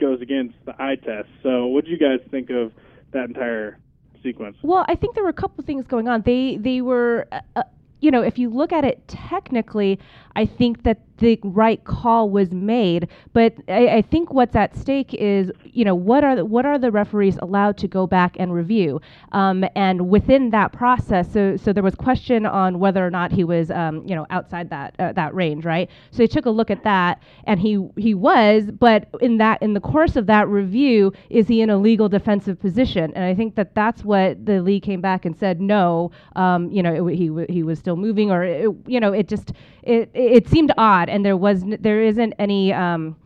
goes 0.00 0.20
against 0.20 0.54
the 0.66 0.72
eye 0.82 0.96
test. 0.96 1.28
So, 1.42 1.66
what 1.66 1.84
do 1.84 1.90
you 1.90 1.98
guys 1.98 2.18
think 2.30 2.50
of 2.50 2.72
that 3.12 3.24
entire 3.24 3.78
sequence? 4.22 4.56
Well, 4.62 4.84
I 4.88 4.94
think 4.94 5.14
there 5.14 5.24
were 5.24 5.30
a 5.30 5.34
couple 5.34 5.62
things 5.64 5.86
going 5.86 6.08
on. 6.08 6.22
They 6.22 6.58
they 6.60 6.80
were. 6.80 7.26
Uh, 7.30 7.40
uh, 7.56 7.62
you 8.00 8.10
know, 8.10 8.20
if 8.20 8.36
you 8.36 8.50
look 8.50 8.72
at 8.72 8.84
it 8.84 9.06
technically, 9.06 9.96
I 10.36 10.46
think 10.46 10.82
that 10.84 11.00
the 11.18 11.38
right 11.44 11.82
call 11.84 12.28
was 12.30 12.50
made. 12.52 13.08
But 13.32 13.54
I, 13.68 13.88
I 13.88 14.02
think 14.02 14.32
what's 14.32 14.56
at 14.56 14.76
stake 14.76 15.14
is, 15.14 15.52
you 15.64 15.84
know, 15.84 15.94
what 15.94 16.24
are 16.24 16.36
the, 16.36 16.44
what 16.44 16.66
are 16.66 16.78
the 16.78 16.90
referees 16.90 17.38
allowed 17.40 17.76
to 17.78 17.88
go 17.88 18.06
back 18.06 18.36
and 18.38 18.52
review? 18.52 19.00
Um, 19.30 19.64
and 19.76 20.08
within 20.08 20.50
that 20.50 20.72
process, 20.72 21.32
so 21.32 21.56
so 21.56 21.72
there 21.72 21.82
was 21.82 21.94
question 21.94 22.44
on 22.44 22.78
whether 22.78 23.06
or 23.06 23.10
not 23.10 23.30
he 23.32 23.44
was, 23.44 23.70
um, 23.70 24.06
you 24.06 24.14
know, 24.14 24.26
outside 24.30 24.68
that 24.70 24.94
uh, 24.98 25.12
that 25.12 25.34
range, 25.34 25.64
right? 25.64 25.88
So 26.10 26.18
they 26.18 26.26
took 26.26 26.46
a 26.46 26.50
look 26.50 26.70
at 26.70 26.82
that, 26.84 27.22
and 27.44 27.60
he 27.60 27.86
he 27.96 28.14
was, 28.14 28.64
but 28.72 29.08
in 29.20 29.38
that 29.38 29.62
in 29.62 29.74
the 29.74 29.80
course 29.80 30.16
of 30.16 30.26
that 30.26 30.48
review, 30.48 31.12
is 31.30 31.46
he 31.48 31.60
in 31.60 31.70
a 31.70 31.76
legal 31.76 32.08
defensive 32.08 32.58
position? 32.58 33.12
And 33.14 33.24
I 33.24 33.34
think 33.34 33.54
that 33.54 33.74
that's 33.74 34.04
what 34.04 34.44
the 34.44 34.60
league 34.60 34.82
came 34.82 35.00
back 35.00 35.24
and 35.24 35.36
said, 35.36 35.60
no, 35.60 36.10
um, 36.36 36.70
you 36.70 36.82
know, 36.82 37.06
it, 37.08 37.14
he 37.14 37.30
he 37.48 37.62
was 37.62 37.78
still 37.78 37.96
moving, 37.96 38.30
or 38.30 38.42
it, 38.42 38.68
you 38.86 38.98
know, 38.98 39.12
it 39.12 39.28
just 39.28 39.52
it 39.82 40.10
it 40.14 40.21
seemed 40.46 40.72
odd, 40.76 41.08
and 41.08 41.24
there 41.24 41.36
was 41.36 41.62
n- 41.62 41.78
there 41.80 42.02
isn't 42.02 42.34
any. 42.38 42.72
Um, 42.72 43.16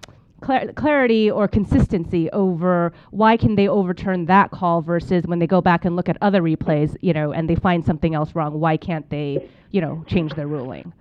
clar- 0.41 0.73
clarity 0.73 1.31
or 1.31 1.49
consistency 1.49 2.31
over 2.31 2.93
why 3.11 3.37
can 3.37 3.55
they 3.55 3.69
overturn 3.69 4.27
that 4.27 4.51
call 4.51 4.83
versus 4.83 5.27
when 5.27 5.39
they 5.39 5.47
go 5.47 5.61
back 5.61 5.85
and 5.85 5.97
look 5.97 6.09
at 6.09 6.17
other 6.21 6.43
replays, 6.43 6.97
you 7.01 7.13
know, 7.13 7.33
and 7.33 7.49
they 7.49 7.57
find 7.57 7.85
something 7.85 8.15
else 8.15 8.35
wrong, 8.35 8.61
why 8.61 8.77
can't 8.77 9.09
they, 9.11 9.49
you 9.71 9.81
know, 9.81 10.05
change 10.07 10.35
their 10.35 10.47
ruling? 10.47 10.93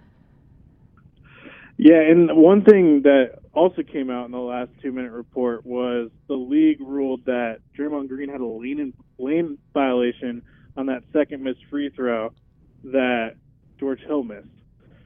Yeah, 1.78 2.00
and 2.00 2.38
one 2.38 2.64
thing 2.64 3.02
that 3.02 3.40
also 3.54 3.84
came 3.84 4.10
out 4.10 4.26
in 4.26 4.32
the 4.32 4.38
last 4.38 4.72
two 4.82 4.92
minute 4.94 5.12
report 5.12 5.66
was 5.66 6.10
the 6.28 6.36
league 6.36 6.80
ruled 6.80 7.26
that 7.26 7.60
Draymond 7.78 8.08
Green 8.08 8.30
had 8.30 8.42
a 8.42 8.46
lane 8.46 8.94
lane 9.20 9.58
violation 9.74 10.42
on 10.78 10.86
that 10.86 11.04
second 11.12 11.44
missed 11.44 11.66
free 11.70 11.90
throw 11.90 12.32
that 12.86 13.36
George 13.78 14.00
Hill 14.02 14.24
missed, 14.24 14.48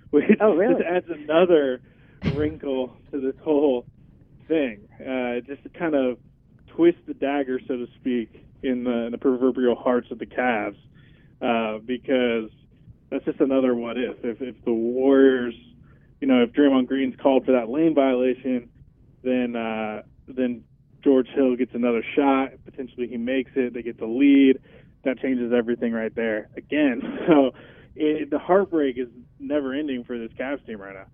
which 0.11 0.25
Oh, 0.39 0.55
really? 0.55 0.75
just 0.75 0.85
adds 0.85 1.05
another 1.09 1.81
wrinkle 2.35 2.95
to 3.11 3.19
this 3.19 3.35
whole 3.43 3.85
thing. 4.47 4.87
Uh, 4.99 5.39
just 5.45 5.63
to 5.63 5.69
kind 5.69 5.95
of 5.95 6.17
twist 6.75 6.97
the 7.07 7.13
dagger, 7.13 7.59
so 7.67 7.75
to 7.77 7.85
speak, 7.99 8.45
in 8.63 8.83
the, 8.83 9.05
in 9.05 9.11
the 9.11 9.17
proverbial 9.17 9.75
hearts 9.75 10.07
of 10.11 10.19
the 10.19 10.25
Cavs, 10.25 10.75
uh, 11.41 11.79
because 11.85 12.49
that's 13.09 13.23
just 13.25 13.39
another 13.39 13.73
what 13.75 13.97
if. 13.97 14.17
If 14.23 14.41
if 14.41 14.55
the 14.65 14.73
Warriors, 14.73 15.55
you 16.19 16.27
know, 16.27 16.43
if 16.43 16.51
Draymond 16.51 16.87
Green's 16.87 17.15
called 17.21 17.45
for 17.45 17.53
that 17.53 17.69
lane 17.69 17.95
violation, 17.95 18.69
then 19.23 19.55
uh, 19.55 20.01
then 20.27 20.63
George 21.03 21.27
Hill 21.33 21.55
gets 21.55 21.73
another 21.73 22.03
shot. 22.15 22.49
Potentially, 22.65 23.07
he 23.07 23.17
makes 23.17 23.51
it. 23.55 23.73
They 23.73 23.81
get 23.81 23.97
the 23.97 24.05
lead. 24.05 24.59
That 25.05 25.19
changes 25.19 25.53
everything 25.57 25.93
right 25.93 26.13
there 26.13 26.49
again. 26.57 27.01
So 27.27 27.51
it, 27.95 28.29
the 28.29 28.39
heartbreak 28.39 28.97
is 28.97 29.07
never 29.39 29.73
ending 29.73 30.03
for 30.03 30.17
this 30.17 30.31
Cavs 30.39 30.65
team 30.65 30.81
right 30.81 30.95
now. 30.95 31.05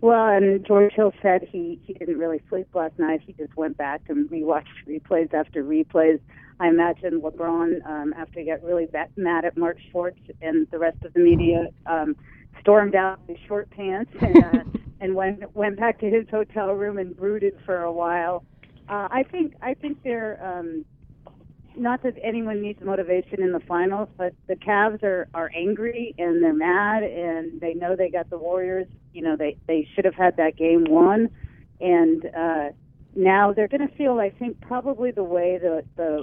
Well, 0.00 0.28
and 0.28 0.64
George 0.66 0.92
Hill 0.92 1.12
said 1.22 1.48
he 1.50 1.80
he 1.84 1.94
didn't 1.94 2.18
really 2.18 2.42
sleep 2.48 2.68
last 2.74 2.98
night. 2.98 3.22
He 3.26 3.32
just 3.32 3.56
went 3.56 3.76
back 3.76 4.02
and 4.08 4.28
rewatched 4.28 4.64
replays 4.88 5.32
after 5.32 5.64
replays. 5.64 6.20
I 6.58 6.68
imagine 6.68 7.20
LeBron, 7.20 7.84
um, 7.86 8.14
after 8.14 8.40
he 8.40 8.46
got 8.46 8.62
really 8.62 8.88
mad 9.16 9.44
at 9.44 9.56
Mark 9.58 9.76
Schwartz 9.90 10.18
and 10.40 10.66
the 10.70 10.78
rest 10.78 10.96
of 11.04 11.12
the 11.12 11.20
media, 11.20 11.66
um, 11.84 12.16
stormed 12.60 12.94
out 12.94 13.20
in 13.28 13.36
his 13.36 13.46
short 13.46 13.68
pants 13.70 14.10
and 14.20 14.44
uh, 14.44 14.64
and 15.00 15.14
went 15.14 15.54
went 15.54 15.78
back 15.78 15.98
to 16.00 16.06
his 16.10 16.26
hotel 16.30 16.72
room 16.72 16.98
and 16.98 17.16
brooded 17.16 17.54
for 17.64 17.82
a 17.82 17.92
while. 17.92 18.44
Uh, 18.88 19.08
I 19.10 19.24
think 19.30 19.54
I 19.62 19.74
think 19.74 20.02
they're 20.02 20.38
um, 20.44 20.84
not 21.76 22.02
that 22.02 22.14
anyone 22.22 22.62
needs 22.62 22.82
motivation 22.82 23.42
in 23.42 23.52
the 23.52 23.60
finals, 23.60 24.08
but 24.16 24.34
the 24.48 24.56
Cavs 24.56 25.02
are 25.02 25.28
are 25.34 25.50
angry 25.54 26.14
and 26.18 26.42
they're 26.42 26.54
mad 26.54 27.02
and 27.02 27.60
they 27.60 27.74
know 27.74 27.94
they 27.96 28.10
got 28.10 28.30
the 28.30 28.38
Warriors. 28.38 28.86
You 29.12 29.22
know 29.22 29.36
they 29.36 29.56
they 29.66 29.88
should 29.94 30.04
have 30.04 30.14
had 30.14 30.36
that 30.36 30.56
game 30.56 30.84
won, 30.88 31.28
and 31.80 32.24
uh, 32.36 32.68
now 33.14 33.52
they're 33.52 33.68
going 33.68 33.86
to 33.86 33.94
feel. 33.96 34.18
I 34.18 34.30
think 34.30 34.60
probably 34.60 35.10
the 35.10 35.24
way 35.24 35.58
the 35.58 35.84
the 35.96 36.22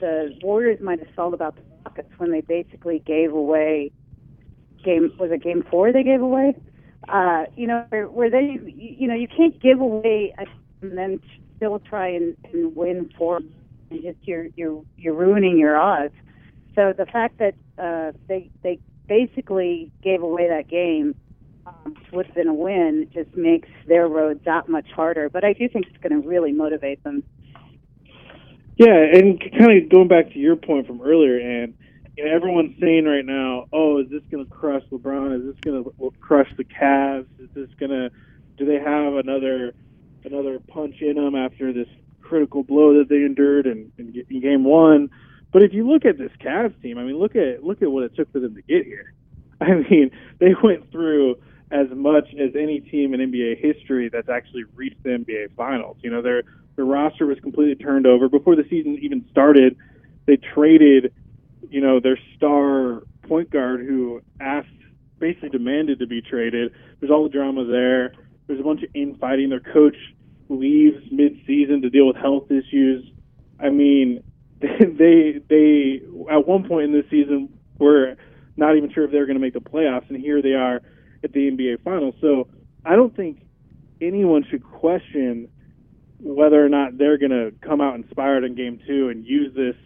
the 0.00 0.38
Warriors 0.42 0.80
might 0.80 0.98
have 0.98 1.14
felt 1.14 1.34
about 1.34 1.56
the 1.56 1.62
Rockets 1.84 2.10
when 2.18 2.30
they 2.30 2.40
basically 2.40 3.00
gave 3.00 3.32
away 3.32 3.92
game 4.84 5.12
was 5.18 5.30
it 5.30 5.42
game 5.42 5.64
four 5.70 5.92
they 5.92 6.02
gave 6.02 6.20
away. 6.20 6.54
Uh, 7.08 7.44
you 7.56 7.66
know 7.66 7.84
where, 7.88 8.08
where 8.08 8.30
they 8.30 8.58
you, 8.76 9.08
know 9.08 9.14
you 9.14 9.28
can't 9.28 9.60
give 9.60 9.80
away 9.80 10.34
a, 10.38 10.44
and 10.82 10.96
then 10.96 11.20
still 11.56 11.78
try 11.78 12.08
and, 12.08 12.36
and 12.52 12.74
win 12.74 13.10
four 13.16 13.40
and 13.92 14.02
just 14.02 14.18
you're 14.22 14.46
you're 14.56 14.82
you're 14.96 15.14
ruining 15.14 15.58
your 15.58 15.76
odds. 15.76 16.14
So 16.74 16.92
the 16.96 17.06
fact 17.06 17.38
that 17.38 17.54
uh, 17.78 18.12
they 18.28 18.50
they 18.62 18.78
basically 19.08 19.90
gave 20.02 20.22
away 20.22 20.48
that 20.48 20.68
game, 20.68 21.14
um, 21.66 21.96
would 22.12 22.26
have 22.26 22.34
been 22.34 22.48
a 22.48 22.54
win, 22.54 23.08
just 23.12 23.34
makes 23.36 23.68
their 23.86 24.08
road 24.08 24.40
that 24.44 24.68
much 24.68 24.90
harder. 24.90 25.28
But 25.28 25.44
I 25.44 25.52
do 25.52 25.68
think 25.68 25.86
it's 25.88 25.98
going 25.98 26.20
to 26.20 26.26
really 26.26 26.52
motivate 26.52 27.02
them. 27.04 27.22
Yeah, 28.76 28.94
and 28.94 29.40
kind 29.58 29.82
of 29.82 29.90
going 29.90 30.08
back 30.08 30.32
to 30.32 30.38
your 30.38 30.56
point 30.56 30.86
from 30.86 31.02
earlier, 31.02 31.38
and 31.38 31.74
you 32.16 32.24
know, 32.24 32.34
everyone's 32.34 32.78
saying 32.80 33.04
right 33.04 33.24
now, 33.24 33.66
"Oh, 33.72 33.98
is 33.98 34.08
this 34.10 34.22
going 34.30 34.44
to 34.44 34.50
crush 34.50 34.82
LeBron? 34.90 35.38
Is 35.38 35.54
this 35.54 35.60
going 35.62 35.84
to 35.84 36.12
crush 36.20 36.48
the 36.56 36.64
Cavs? 36.64 37.26
Is 37.38 37.48
this 37.54 37.68
going 37.78 37.90
to? 37.90 38.10
Do 38.56 38.66
they 38.66 38.78
have 38.78 39.14
another 39.14 39.74
another 40.24 40.58
punch 40.58 40.96
in 41.00 41.16
them 41.16 41.34
after 41.34 41.72
this 41.72 41.88
critical 42.32 42.62
blow 42.62 42.98
that 42.98 43.10
they 43.10 43.16
endured 43.16 43.66
in, 43.66 43.92
in, 43.98 44.24
in 44.30 44.40
Game 44.40 44.64
One?" 44.64 45.10
But 45.52 45.62
if 45.62 45.74
you 45.74 45.86
look 45.86 46.06
at 46.06 46.16
this 46.16 46.32
Cavs 46.40 46.80
team, 46.80 46.96
I 46.96 47.02
mean, 47.04 47.18
look 47.18 47.36
at 47.36 47.62
look 47.62 47.82
at 47.82 47.90
what 47.90 48.04
it 48.04 48.16
took 48.16 48.32
for 48.32 48.40
them 48.40 48.54
to 48.54 48.62
get 48.62 48.86
here. 48.86 49.12
I 49.60 49.74
mean, 49.74 50.10
they 50.38 50.54
went 50.62 50.90
through 50.90 51.36
as 51.70 51.88
much 51.90 52.28
as 52.38 52.50
any 52.56 52.80
team 52.80 53.14
in 53.14 53.20
NBA 53.20 53.58
history 53.58 54.08
that's 54.08 54.28
actually 54.28 54.64
reached 54.74 55.02
the 55.02 55.10
NBA 55.10 55.54
Finals. 55.56 55.98
You 56.00 56.10
know, 56.10 56.22
their 56.22 56.42
their 56.76 56.86
roster 56.86 57.26
was 57.26 57.38
completely 57.40 57.74
turned 57.74 58.06
over 58.06 58.28
before 58.28 58.56
the 58.56 58.64
season 58.70 58.98
even 59.02 59.26
started. 59.30 59.76
They 60.26 60.36
traded, 60.36 61.12
you 61.70 61.80
know, 61.80 62.00
their 62.00 62.18
star 62.36 63.02
point 63.28 63.50
guard 63.50 63.80
who 63.80 64.22
asked, 64.40 64.68
basically 65.18 65.50
demanded 65.50 65.98
to 65.98 66.06
be 66.06 66.22
traded. 66.22 66.72
There's 67.00 67.12
all 67.12 67.24
the 67.24 67.30
drama 67.30 67.64
there. 67.64 68.14
There's 68.46 68.60
a 68.60 68.62
bunch 68.62 68.82
of 68.82 68.88
infighting. 68.94 69.50
Their 69.50 69.60
coach 69.60 69.96
leaves 70.58 71.04
mid-season 71.10 71.82
to 71.82 71.90
deal 71.90 72.06
with 72.06 72.16
health 72.16 72.50
issues. 72.50 73.04
I 73.60 73.70
mean, 73.70 74.22
they 74.60 75.40
they 75.48 76.02
at 76.30 76.46
one 76.46 76.68
point 76.68 76.84
in 76.84 76.92
this 76.92 77.08
season 77.10 77.48
were 77.78 78.16
not 78.56 78.76
even 78.76 78.92
sure 78.92 79.04
if 79.04 79.10
they 79.10 79.18
were 79.18 79.26
going 79.26 79.38
to 79.38 79.40
make 79.40 79.54
the 79.54 79.60
playoffs, 79.60 80.08
and 80.08 80.20
here 80.20 80.42
they 80.42 80.52
are 80.52 80.82
at 81.24 81.32
the 81.32 81.50
NBA 81.50 81.82
Finals. 81.82 82.14
So 82.20 82.48
I 82.84 82.96
don't 82.96 83.14
think 83.14 83.42
anyone 84.00 84.44
should 84.50 84.62
question 84.62 85.48
whether 86.18 86.64
or 86.64 86.68
not 86.68 86.98
they're 86.98 87.18
going 87.18 87.30
to 87.30 87.52
come 87.66 87.80
out 87.80 87.96
inspired 87.96 88.44
in 88.44 88.54
Game 88.54 88.80
Two 88.86 89.08
and 89.08 89.24
use 89.24 89.54
this 89.54 89.76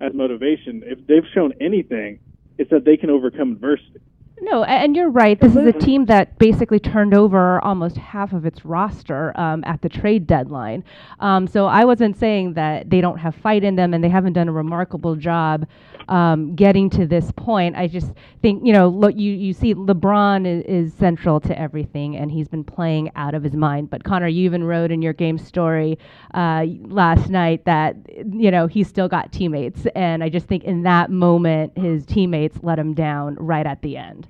as 0.00 0.12
motivation. 0.14 0.82
If 0.84 1.06
they've 1.06 1.24
shown 1.34 1.52
anything, 1.60 2.20
it's 2.58 2.70
that 2.70 2.84
they 2.84 2.96
can 2.96 3.10
overcome 3.10 3.52
adversity. 3.52 4.00
No, 4.40 4.64
and 4.64 4.94
you're 4.96 5.10
right. 5.10 5.40
This 5.40 5.56
is 5.56 5.66
a 5.66 5.72
team 5.72 6.06
that 6.06 6.38
basically 6.38 6.78
turned 6.78 7.12
over 7.12 7.62
almost 7.64 7.96
half 7.96 8.32
of 8.32 8.46
its 8.46 8.64
roster 8.64 9.38
um, 9.38 9.64
at 9.66 9.82
the 9.82 9.88
trade 9.88 10.26
deadline. 10.26 10.84
Um, 11.20 11.46
so 11.46 11.66
I 11.66 11.84
wasn't 11.84 12.16
saying 12.16 12.54
that 12.54 12.88
they 12.88 13.00
don't 13.00 13.18
have 13.18 13.34
fight 13.34 13.64
in 13.64 13.76
them 13.76 13.94
and 13.94 14.02
they 14.02 14.08
haven't 14.08 14.34
done 14.34 14.48
a 14.48 14.52
remarkable 14.52 15.16
job 15.16 15.66
um, 16.08 16.54
getting 16.54 16.88
to 16.90 17.06
this 17.06 17.30
point. 17.32 17.76
I 17.76 17.88
just 17.88 18.12
think 18.40 18.64
you 18.64 18.72
know, 18.72 18.88
look, 18.88 19.16
you 19.16 19.32
you 19.32 19.52
see 19.52 19.74
LeBron 19.74 20.46
is, 20.46 20.64
is 20.64 20.94
central 20.94 21.40
to 21.40 21.58
everything, 21.58 22.16
and 22.16 22.30
he's 22.30 22.48
been 22.48 22.64
playing 22.64 23.10
out 23.16 23.34
of 23.34 23.42
his 23.42 23.54
mind. 23.54 23.90
But 23.90 24.04
Connor, 24.04 24.28
you 24.28 24.44
even 24.44 24.64
wrote 24.64 24.90
in 24.90 25.02
your 25.02 25.12
game 25.12 25.38
story 25.38 25.98
uh, 26.34 26.64
last 26.82 27.28
night 27.28 27.64
that 27.66 27.96
you 28.32 28.50
know 28.50 28.66
he's 28.66 28.88
still 28.88 29.08
got 29.08 29.32
teammates, 29.32 29.86
and 29.94 30.22
I 30.24 30.28
just 30.28 30.46
think 30.46 30.64
in 30.64 30.82
that 30.84 31.10
moment 31.10 31.76
his 31.76 32.06
teammates 32.06 32.58
let 32.62 32.78
him 32.78 32.94
down 32.94 33.36
right 33.36 33.66
at 33.66 33.82
the 33.82 33.96
end. 33.96 34.27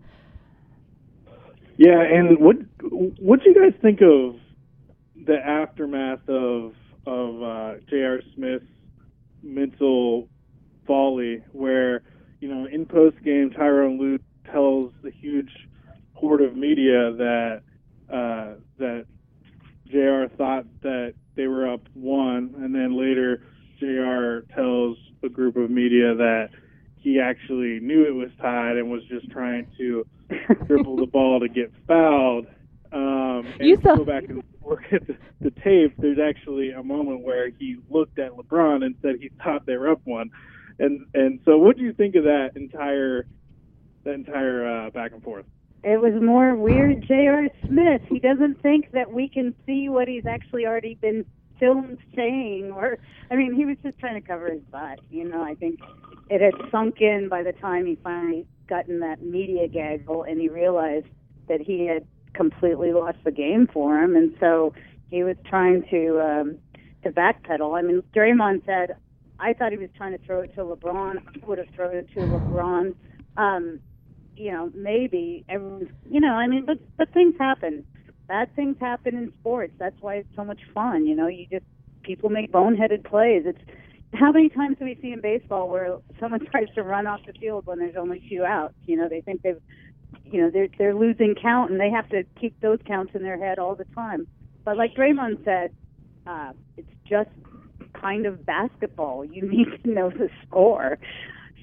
Yeah, 1.79 2.03
and 2.03 2.41
what 2.41 2.57
what 2.83 3.41
do 3.45 3.51
you 3.51 3.55
guys 3.55 3.73
think 3.81 4.01
of 4.03 4.35
the 5.27 5.37
aftermath 5.37 6.29
of 6.29 6.75
of 7.07 7.43
uh, 7.43 7.75
J.R. 7.89 8.21
Smith's 8.35 8.67
mental 9.45 10.29
folly, 10.89 11.45
where 11.53 12.03
you 12.41 12.49
know 12.53 12.67
in 12.67 12.85
post 12.85 13.17
game 13.25 13.51
Tyronn 13.51 13.99
Lue 14.01 14.19
tells 14.51 14.93
the 15.05 15.13
huge 15.13 15.51
horde 16.15 16.43
of 16.43 16.57
media 16.57 17.13
that 17.13 17.63
uh, 18.13 18.55
that 18.79 19.07
J.R. 19.87 20.29
thought 20.37 20.67
that 20.83 21.15
they 21.37 21.47
were 21.47 21.73
up 21.73 21.83
one, 21.95 22.55
and 22.59 22.75
then 22.75 22.99
later 22.99 23.45
J.R. 23.79 24.43
tells 24.53 24.99
a 25.23 25.29
group 25.29 25.57
of 25.57 25.71
media 25.71 26.17
that 26.17 26.49
he 26.97 27.21
actually 27.21 27.79
knew 27.81 28.05
it 28.05 28.15
was 28.15 28.31
tied 28.43 28.79
and 28.79 28.91
was 28.91 29.05
just 29.09 29.31
trying 29.31 29.69
to 29.79 30.05
dribble 30.67 30.97
the 30.97 31.07
ball 31.07 31.41
to 31.41 31.49
get 31.49 31.73
fouled. 31.87 32.47
Um, 32.93 33.47
and 33.59 33.69
You 33.69 33.75
if 33.75 33.83
saw- 33.83 33.97
go 33.97 34.05
back 34.05 34.25
and 34.29 34.43
look 34.65 34.81
at 34.93 35.07
the, 35.07 35.17
the 35.41 35.51
tape, 35.63 35.95
there's 35.99 36.19
actually 36.19 36.71
a 36.71 36.83
moment 36.83 37.21
where 37.23 37.51
he 37.51 37.77
looked 37.91 38.19
at 38.19 38.33
LeBron 38.33 38.85
and 38.85 38.95
said 39.03 39.17
he 39.21 39.31
thought 39.43 39.67
they 39.67 39.77
were 39.77 39.91
up 39.91 40.01
one. 40.05 40.31
And 40.79 41.07
and 41.15 41.41
so, 41.45 41.59
what 41.59 41.77
do 41.77 41.83
you 41.83 41.93
think 41.93 42.15
of 42.15 42.25
that 42.25 42.51
entire 42.55 43.27
that 44.05 44.15
entire 44.15 44.87
uh, 44.87 44.91
back 44.91 45.13
and 45.13 45.23
forth? 45.23 45.45
it 45.85 46.01
was 46.01 46.13
more 46.21 46.57
weird 46.57 47.05
J.R. 47.07 47.49
Smith. 47.67 48.03
He 48.09 48.19
doesn't 48.19 48.61
think 48.63 48.91
that 48.93 49.13
we 49.13 49.29
can 49.29 49.55
see 49.65 49.89
what 49.89 50.09
he's 50.09 50.27
actually 50.27 50.67
already 50.67 50.95
been 50.97 51.25
filmed 51.59 51.99
saying 52.15 52.73
or 52.75 52.99
I 53.31 53.37
mean 53.37 53.55
he 53.55 53.65
was 53.65 53.77
just 53.83 53.99
trying 53.99 54.21
to 54.21 54.27
cover 54.27 54.51
his 54.51 54.63
butt, 54.71 55.01
you 55.11 55.29
know. 55.29 55.43
I 55.43 55.55
think 55.55 55.81
it 56.31 56.41
had 56.41 56.55
sunk 56.71 57.01
in 57.01 57.29
by 57.29 57.43
the 57.43 57.53
time 57.53 57.87
he 57.87 57.99
finally 58.03 58.47
got 58.69 58.89
in 58.89 59.01
that 59.01 59.23
media 59.23 59.69
gaggle 59.69 60.25
and 60.25 60.41
he 60.41 60.49
realized 60.49 61.07
that 61.49 61.61
he 61.61 61.87
had 61.87 62.07
completely 62.35 62.93
lost 62.93 63.19
the 63.25 63.31
game 63.31 63.69
for 63.73 63.99
him 63.99 64.15
and 64.15 64.35
so 64.39 64.75
he 65.11 65.23
was 65.25 65.37
trying 65.49 65.83
to 65.91 66.21
um 66.21 66.59
to 67.03 67.11
backpedal. 67.11 67.79
I 67.79 67.83
mean 67.83 68.03
Draymond 68.15 68.65
said 68.67 68.97
I 69.41 69.53
thought 69.53 69.73
he 69.73 69.79
was 69.79 69.91
trying 69.97 70.19
to 70.19 70.25
throw 70.25 70.41
it 70.41 70.55
to 70.57 70.63
LeBron. 70.63 71.19
I 71.19 71.47
would 71.47 71.59
have 71.59 71.69
thrown 71.75 71.97
it 71.97 72.09
to 72.15 72.21
LeBron. 72.21 72.95
Um, 73.37 73.81
you 74.37 74.53
know, 74.53 74.71
maybe 74.75 75.45
everyone's, 75.49 75.91
you 76.09 76.21
know, 76.21 76.33
I 76.35 76.47
mean, 76.47 76.65
but 76.65 76.79
but 76.97 77.13
things 77.13 77.35
happen. 77.39 77.85
Bad 78.29 78.55
things 78.55 78.77
happen 78.79 79.17
in 79.17 79.33
sports. 79.41 79.73
That's 79.79 79.97
why 80.01 80.17
it's 80.17 80.29
so 80.37 80.45
much 80.45 80.61
fun. 80.75 81.07
You 81.07 81.17
know, 81.17 81.29
you 81.29 81.47
just 81.51 81.65
people 82.03 82.29
make 82.29 82.53
boneheaded 82.53 83.05
plays. 83.05 83.45
It's 83.47 83.59
how 84.15 84.33
many 84.33 84.49
times 84.49 84.77
do 84.79 84.85
we 84.85 84.99
see 85.03 85.13
in 85.13 85.21
baseball 85.21 85.69
where 85.69 85.97
someone 86.21 86.45
tries 86.51 86.69
to 86.75 86.83
run 86.83 87.07
off 87.07 87.21
the 87.27 87.33
field 87.33 87.67
when 87.67 87.79
there's 87.79 87.97
only 87.97 88.23
two 88.31 88.45
outs? 88.45 88.75
You 88.85 88.97
know, 88.97 89.09
they 89.09 89.23
think 89.23 89.43
they've, 89.43 89.61
you 90.25 90.43
know, 90.43 90.51
they're 90.51 90.69
they're 90.79 90.95
losing 90.95 91.35
count 91.41 91.71
and 91.71 91.81
they 91.81 91.91
have 91.91 92.09
to 92.11 92.23
keep 92.41 92.61
those 92.61 92.79
counts 92.87 93.13
in 93.15 93.23
their 93.23 93.39
head 93.39 93.59
all 93.59 93.75
the 93.75 93.87
time. 93.95 94.27
But 94.65 94.77
like 94.77 94.95
Draymond 94.95 95.45
said, 95.45 95.73
uh, 96.27 96.53
it's 96.77 96.89
just 97.09 97.31
kind 97.99 98.27
of 98.27 98.45
basketball. 98.45 99.25
You 99.25 99.49
need 99.51 99.67
to 99.85 99.91
know 99.91 100.11
the 100.11 100.29
score. 100.47 100.99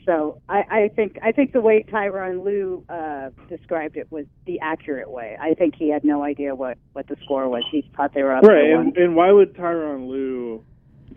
So 0.05 0.41
I, 0.49 0.59
I 0.69 0.91
think 0.95 1.17
I 1.23 1.31
think 1.31 1.51
the 1.53 1.61
way 1.61 1.83
Tyronn 1.91 2.43
Lue 2.45 2.83
uh, 2.89 3.29
described 3.49 3.97
it 3.97 4.11
was 4.11 4.25
the 4.45 4.59
accurate 4.59 5.09
way. 5.09 5.35
I 5.41 5.53
think 5.55 5.75
he 5.75 5.89
had 5.89 6.03
no 6.03 6.23
idea 6.23 6.53
what 6.55 6.77
what 6.93 7.07
the 7.07 7.15
score 7.23 7.49
was. 7.49 7.63
He 7.71 7.89
thought 7.97 8.13
they 8.13 8.21
were 8.23 8.35
up. 8.35 8.43
Right, 8.43 8.71
one. 8.75 8.87
and, 8.87 8.97
and 8.97 9.15
why 9.15 9.31
would 9.31 9.55
Tyronn 9.55 10.07
Lue 10.07 10.63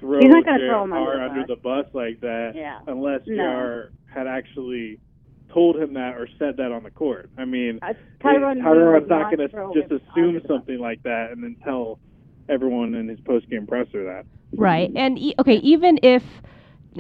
throw 0.01 0.21
He's 0.21 0.31
not 0.31 0.45
gonna 0.45 0.59
JR 0.59 0.67
throw 0.69 0.85
him 0.85 0.93
under 0.93 1.17
the 1.19 1.25
under 1.25 1.41
bus. 1.41 1.49
the 1.49 1.57
bus 1.57 1.87
like 1.95 2.21
that 2.21 2.53
Yeah. 2.55 2.79
unless 2.87 3.21
No. 3.27 3.37
JR 3.37 3.93
had 4.13 4.27
actually 4.27 4.99
told 5.53 5.77
him 5.77 5.95
that 5.95 6.15
or 6.17 6.29
said 6.39 6.57
that 6.59 6.73
on 6.73 6.83
the 6.85 6.91
court? 6.91 7.31
I 7.39 7.45
mean, 7.45 7.79
Uh, 7.83 7.93
Tyronn 8.23 8.57
Lue 8.57 8.63
Tyronn's 8.63 9.09
not 9.09 9.19
not 9.31 9.37
going 9.37 9.49
to 9.49 9.81
just 9.81 9.93
assume 9.93 10.25
under 10.29 10.41
the 10.41 10.49
bus. 10.49 10.57
something 10.57 10.79
like 10.79 11.03
that 11.05 11.31
and 11.33 11.43
then 11.43 11.57
tell 11.65 11.99
everyone 12.49 12.95
in 12.95 13.09
his 13.09 13.21
post 13.21 13.49
game 13.51 13.67
presser 13.67 14.05
that. 14.05 14.25
Right. 14.55 14.91
And 14.97 15.19
e- 15.19 15.35
okay, 15.39 15.57
even 15.57 15.99
if 16.03 16.23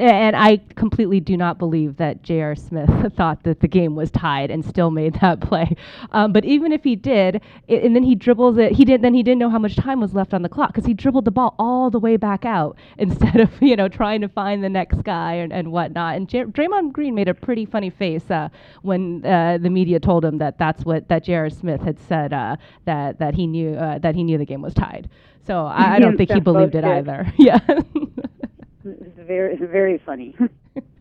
and 0.00 0.37
I 0.37 0.59
completely 0.76 1.21
do 1.21 1.37
not 1.37 1.59
believe 1.59 1.97
that 1.97 2.23
J.R. 2.23 2.55
Smith 2.55 2.90
thought 3.17 3.43
that 3.43 3.61
the 3.61 3.69
game 3.69 3.95
was 3.95 4.11
tied 4.11 4.50
and 4.50 4.64
still 4.64 4.90
made 4.90 5.14
that 5.21 5.40
play. 5.49 5.76
Um, 6.12 6.33
but 6.33 6.45
even 6.45 6.73
if 6.73 6.85
he 6.85 6.97
did, 6.97 7.43
i 7.69 7.73
and 7.73 7.95
then 7.95 8.02
he 8.02 8.14
dribbles 8.14 8.59
it, 8.59 8.73
he 8.73 8.85
did. 8.85 9.02
Then 9.02 9.14
he 9.14 9.23
didn't 9.23 9.38
know 9.38 9.50
how 9.50 9.59
much 9.59 9.76
time 9.76 10.00
was 10.00 10.14
left 10.14 10.35
on 10.35 10.43
the 10.43 10.49
clock 10.49 10.73
because 10.73 10.87
he 10.87 10.95
dribbled 10.95 11.25
the 11.25 11.31
ball 11.31 11.55
all 11.59 11.90
the 11.90 11.99
way 11.99 12.17
back 12.17 12.45
out 12.45 12.76
instead 12.99 13.40
of 13.40 13.50
you 13.61 13.76
know 13.76 13.88
trying 13.88 14.21
to 14.21 14.28
find 14.28 14.62
the 14.62 14.69
next 14.69 15.02
guy 15.02 15.35
and, 15.35 15.52
and 15.52 15.73
whatnot. 15.73 16.17
And 16.17 16.28
J- 16.28 16.45
Draymond 16.45 16.93
Green 16.93 17.14
made 17.14 17.28
a 17.28 17.35
pretty 17.35 17.67
funny 17.67 17.90
face 17.90 18.31
uh, 18.31 18.49
when 18.83 19.25
uh, 19.25 19.59
the 19.59 19.71
media 19.71 20.00
told 20.00 20.25
him 20.25 20.38
that 20.38 20.59
that's 20.59 20.85
what 20.85 21.09
that 21.09 21.25
J.R. 21.25 21.50
Smith 21.50 21.81
had 21.83 21.99
said 21.99 22.33
uh, 22.33 22.57
that 22.85 23.19
that 23.19 23.35
he 23.35 23.47
knew 23.47 23.75
uh, 23.75 23.99
that 23.99 24.14
he 24.14 24.23
knew 24.23 24.38
the 24.38 24.47
game 24.47 24.62
was 24.62 24.75
tied. 24.75 25.09
So 25.47 25.64
I, 25.64 25.95
I 25.95 25.99
don't 25.99 26.17
think 26.17 26.31
he 26.31 26.40
believed 26.40 26.75
it 26.75 26.85
either. 26.85 27.33
Yeah. 27.38 27.59
It's 29.47 29.61
very 29.61 29.68
very 29.68 30.02
funny. 30.04 30.37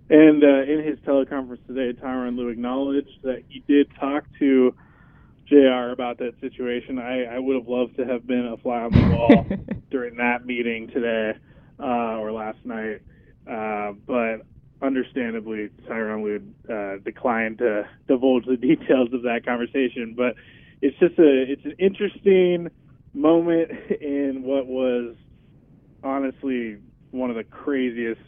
And 0.10 0.44
uh, 0.44 0.64
in 0.64 0.84
his 0.86 0.98
teleconference 1.00 1.66
today, 1.68 2.00
Tyronn 2.00 2.38
Lue 2.38 2.48
acknowledged 2.48 3.22
that 3.24 3.44
he 3.50 3.62
did 3.68 3.90
talk 4.00 4.24
to 4.40 4.74
JR 5.48 5.92
about 5.92 6.18
that 6.20 6.34
situation. 6.40 6.98
I, 6.98 7.24
I 7.26 7.40
would 7.40 7.58
have 7.58 7.68
loved 7.68 7.98
to 7.98 8.06
have 8.06 8.26
been 8.26 8.46
a 8.46 8.58
fly 8.58 8.84
on 8.84 8.92
the 8.94 9.16
wall 9.16 9.46
during 9.92 10.16
that 10.18 10.46
meeting 10.46 10.88
today 10.88 11.34
uh, 11.80 12.20
or 12.20 12.32
last 12.32 12.60
night. 12.64 13.02
Uh, 13.50 13.94
but 14.06 14.46
understandably, 14.82 15.70
Tyronn 15.90 16.24
Lue 16.24 16.74
uh, 16.74 17.04
declined 17.04 17.58
to 17.58 17.88
divulge 18.08 18.46
the 18.46 18.58
details 18.58 19.10
of 19.12 19.24
that 19.24 19.46
conversation. 19.46 20.14
But 20.16 20.36
it's 20.82 20.98
just 21.00 21.20
a 21.20 21.52
it's 21.52 21.66
an 21.66 21.76
interesting 21.80 22.70
moment 23.14 23.72
in 24.00 24.44
what 24.44 24.68
was 24.68 25.16
honestly 26.02 26.78
one 27.12 27.30
of 27.30 27.36
the 27.36 27.44
craziest 27.44 28.22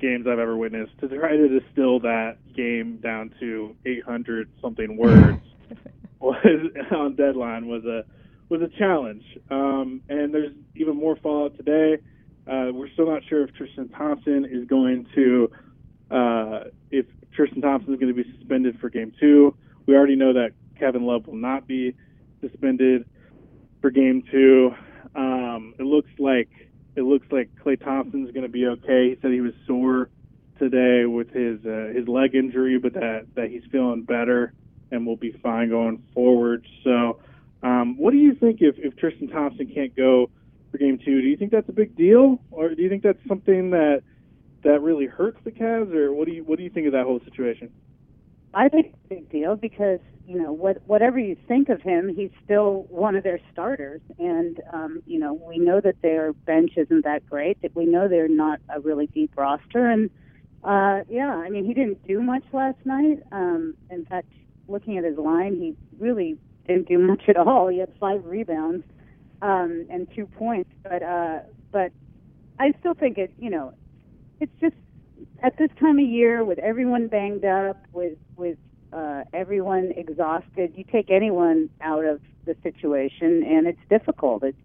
games 0.00 0.26
I've 0.26 0.38
ever 0.38 0.56
witnessed. 0.56 0.98
To 1.00 1.08
try 1.08 1.36
to 1.36 1.60
distill 1.60 2.00
that 2.00 2.36
game 2.54 2.98
down 2.98 3.34
to 3.40 3.74
800 3.86 4.50
something 4.60 4.96
words 4.96 5.40
was 6.20 6.36
on 6.90 7.16
deadline 7.16 7.68
was 7.68 7.84
a 7.84 8.04
was 8.48 8.60
a 8.62 8.68
challenge. 8.78 9.24
Um, 9.50 10.02
and 10.08 10.32
there's 10.32 10.52
even 10.76 10.96
more 10.96 11.16
fallout 11.16 11.56
today. 11.56 11.98
Uh, 12.46 12.68
we're 12.72 12.90
still 12.90 13.06
not 13.06 13.22
sure 13.28 13.42
if 13.42 13.54
Tristan 13.54 13.88
Thompson 13.88 14.44
is 14.44 14.66
going 14.68 15.06
to 15.14 15.50
uh, 16.10 16.64
if 16.90 17.06
Tristan 17.34 17.62
Thompson 17.62 17.94
is 17.94 18.00
going 18.00 18.14
to 18.14 18.22
be 18.22 18.30
suspended 18.38 18.78
for 18.80 18.90
game 18.90 19.12
two. 19.18 19.54
We 19.86 19.96
already 19.96 20.16
know 20.16 20.32
that 20.34 20.52
Kevin 20.78 21.04
Love 21.04 21.26
will 21.26 21.36
not 21.36 21.66
be 21.66 21.94
suspended 22.40 23.06
for 23.80 23.90
game 23.90 24.22
two. 24.30 24.74
Um, 25.14 25.74
it 25.78 25.84
looks 25.84 26.10
like 26.18 26.48
it 26.96 27.02
looks 27.02 27.26
like 27.30 27.50
Klay 27.64 27.82
Thompson's 27.82 28.30
going 28.30 28.42
to 28.42 28.52
be 28.52 28.66
okay. 28.66 29.10
He 29.10 29.18
said 29.20 29.32
he 29.32 29.40
was 29.40 29.52
sore 29.66 30.10
today 30.58 31.06
with 31.06 31.30
his 31.30 31.64
uh, 31.66 31.92
his 31.94 32.06
leg 32.08 32.34
injury, 32.34 32.78
but 32.78 32.94
that 32.94 33.26
that 33.34 33.50
he's 33.50 33.64
feeling 33.70 34.02
better 34.02 34.52
and 34.90 35.06
will 35.06 35.16
be 35.16 35.32
fine 35.42 35.70
going 35.70 36.02
forward. 36.14 36.66
So, 36.84 37.20
um, 37.62 37.96
what 37.96 38.12
do 38.12 38.18
you 38.18 38.34
think 38.34 38.58
if 38.60 38.76
if 38.78 38.96
Tristan 38.96 39.28
Thompson 39.28 39.66
can't 39.72 39.94
go 39.96 40.30
for 40.70 40.78
game 40.78 40.98
two? 40.98 41.20
Do 41.20 41.26
you 41.26 41.36
think 41.36 41.50
that's 41.50 41.68
a 41.68 41.72
big 41.72 41.96
deal, 41.96 42.40
or 42.50 42.74
do 42.74 42.82
you 42.82 42.88
think 42.88 43.02
that's 43.02 43.18
something 43.28 43.70
that 43.70 44.02
that 44.62 44.80
really 44.80 45.06
hurts 45.06 45.38
the 45.44 45.50
Cavs, 45.50 45.92
or 45.94 46.12
what 46.12 46.26
do 46.26 46.34
you 46.34 46.44
what 46.44 46.58
do 46.58 46.64
you 46.64 46.70
think 46.70 46.86
of 46.86 46.92
that 46.92 47.04
whole 47.04 47.20
situation? 47.24 47.72
I 48.54 48.68
think 48.68 48.86
it's 48.86 48.96
a 49.04 49.08
big 49.08 49.30
deal 49.30 49.56
because 49.56 50.00
you 50.26 50.40
know 50.40 50.52
what 50.52 50.78
whatever 50.86 51.18
you 51.18 51.36
think 51.46 51.68
of 51.68 51.82
him, 51.82 52.14
he's 52.14 52.30
still 52.44 52.86
one 52.88 53.16
of 53.16 53.24
their 53.24 53.40
starters, 53.52 54.00
and 54.18 54.60
um, 54.72 55.02
you 55.06 55.18
know 55.18 55.34
we 55.34 55.58
know 55.58 55.80
that 55.80 56.00
their 56.02 56.32
bench 56.32 56.72
isn't 56.76 57.04
that 57.04 57.26
great. 57.28 57.60
That 57.62 57.74
we 57.74 57.86
know 57.86 58.08
they're 58.08 58.28
not 58.28 58.60
a 58.74 58.80
really 58.80 59.06
deep 59.08 59.32
roster, 59.36 59.88
and 59.90 60.10
uh, 60.62 61.04
yeah, 61.08 61.34
I 61.34 61.50
mean 61.50 61.64
he 61.64 61.74
didn't 61.74 62.06
do 62.06 62.22
much 62.22 62.44
last 62.52 62.78
night. 62.84 63.22
Um, 63.32 63.74
in 63.90 64.04
fact, 64.06 64.28
looking 64.68 64.98
at 64.98 65.04
his 65.04 65.18
line, 65.18 65.56
he 65.56 65.76
really 65.98 66.38
didn't 66.66 66.88
do 66.88 66.98
much 66.98 67.22
at 67.28 67.36
all. 67.36 67.68
He 67.68 67.78
had 67.78 67.92
five 68.00 68.24
rebounds 68.24 68.84
um, 69.42 69.86
and 69.90 70.08
two 70.14 70.26
points, 70.26 70.70
but 70.82 71.02
uh, 71.02 71.40
but 71.70 71.92
I 72.58 72.72
still 72.80 72.94
think 72.94 73.18
it. 73.18 73.32
You 73.38 73.50
know, 73.50 73.74
it's 74.40 74.52
just 74.60 74.76
at 75.42 75.56
this 75.58 75.70
time 75.78 75.98
of 75.98 76.06
year 76.06 76.44
with 76.44 76.58
everyone 76.58 77.08
banged 77.08 77.44
up 77.44 77.84
with 77.92 78.16
with 78.36 78.58
uh, 78.92 79.24
everyone 79.32 79.92
exhausted 79.96 80.72
you 80.76 80.84
take 80.84 81.10
anyone 81.10 81.68
out 81.80 82.04
of 82.04 82.20
the 82.46 82.56
situation 82.62 83.42
and 83.42 83.66
it's 83.66 83.80
difficult. 83.88 84.42
It's 84.42 84.58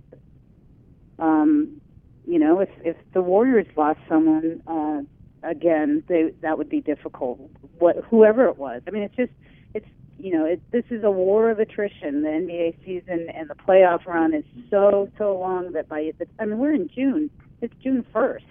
um 1.18 1.82
you 2.26 2.40
know 2.40 2.60
if 2.60 2.70
if 2.84 2.96
the 3.14 3.22
warriors 3.22 3.68
lost 3.76 4.00
someone 4.08 4.62
uh 4.68 5.02
again 5.48 6.04
they 6.08 6.34
that 6.42 6.58
would 6.58 6.70
be 6.70 6.82
difficult. 6.82 7.40
What 7.78 7.98
whoever 8.10 8.46
it 8.46 8.58
was. 8.58 8.82
I 8.88 8.92
mean 8.92 9.04
it's 9.04 9.16
just 9.16 9.32
it's 9.74 9.88
you 10.18 10.32
know 10.34 10.46
it, 10.46 10.62
this 10.72 10.86
is 10.90 11.04
a 11.04 11.12
war 11.12 11.50
of 11.50 11.60
attrition. 11.60 12.22
The 12.22 12.30
nba 12.30 12.86
season 12.86 13.28
and 13.34 13.50
the 13.50 13.56
playoff 13.56 14.06
run 14.06 14.34
is 14.34 14.46
so 14.70 15.10
so 15.18 15.38
long 15.38 15.74
that 15.74 15.90
by 15.90 16.12
the 16.18 16.28
i 16.40 16.46
mean 16.46 16.58
we're 16.58 16.74
in 16.74 16.90
june. 16.94 17.30
It's 17.62 17.74
june 17.84 18.06
first 18.14 18.46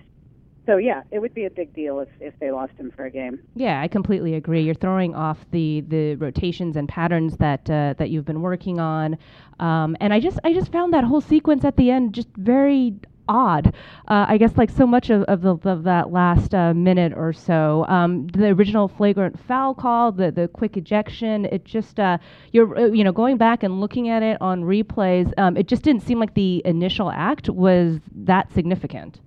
so 0.68 0.76
yeah, 0.76 1.02
it 1.10 1.18
would 1.18 1.32
be 1.32 1.46
a 1.46 1.50
big 1.50 1.72
deal 1.72 2.00
if, 2.00 2.08
if 2.20 2.38
they 2.40 2.50
lost 2.50 2.74
him 2.74 2.92
for 2.94 3.06
a 3.06 3.10
game. 3.10 3.40
Yeah, 3.54 3.80
I 3.80 3.88
completely 3.88 4.34
agree. 4.34 4.60
You're 4.60 4.74
throwing 4.74 5.14
off 5.14 5.38
the, 5.50 5.82
the 5.88 6.16
rotations 6.16 6.76
and 6.76 6.86
patterns 6.86 7.38
that 7.38 7.70
uh, 7.70 7.94
that 7.96 8.10
you've 8.10 8.26
been 8.26 8.42
working 8.42 8.78
on, 8.78 9.16
um, 9.60 9.96
and 9.98 10.12
I 10.12 10.20
just 10.20 10.38
I 10.44 10.52
just 10.52 10.70
found 10.70 10.92
that 10.92 11.04
whole 11.04 11.22
sequence 11.22 11.64
at 11.64 11.78
the 11.78 11.90
end 11.90 12.12
just 12.12 12.28
very 12.36 12.94
odd. 13.30 13.68
Uh, 14.08 14.26
I 14.28 14.36
guess 14.36 14.56
like 14.56 14.70
so 14.70 14.86
much 14.86 15.10
of, 15.10 15.22
of, 15.24 15.42
the, 15.42 15.56
of 15.70 15.84
that 15.84 16.10
last 16.10 16.54
uh, 16.54 16.74
minute 16.74 17.12
or 17.14 17.32
so, 17.32 17.84
um, 17.88 18.26
the 18.28 18.48
original 18.48 18.88
flagrant 18.88 19.38
foul 19.40 19.74
call, 19.74 20.12
the 20.12 20.30
the 20.30 20.48
quick 20.48 20.76
ejection, 20.76 21.46
it 21.46 21.64
just 21.64 21.98
uh, 21.98 22.18
you're 22.52 22.78
uh, 22.78 22.86
you 22.86 23.04
know 23.04 23.12
going 23.12 23.38
back 23.38 23.62
and 23.62 23.80
looking 23.80 24.10
at 24.10 24.22
it 24.22 24.36
on 24.42 24.64
replays, 24.64 25.32
um, 25.38 25.56
it 25.56 25.66
just 25.66 25.82
didn't 25.82 26.02
seem 26.02 26.20
like 26.20 26.34
the 26.34 26.60
initial 26.66 27.10
act 27.10 27.48
was 27.48 28.00
that 28.14 28.52
significant. 28.52 29.20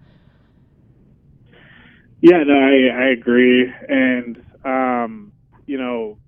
Yeah, 2.21 2.43
no, 2.45 2.53
I, 2.53 3.05
I 3.05 3.09
agree, 3.11 3.71
and 3.89 4.43
um, 4.65 5.33
you 5.67 5.77
know, 5.77 6.19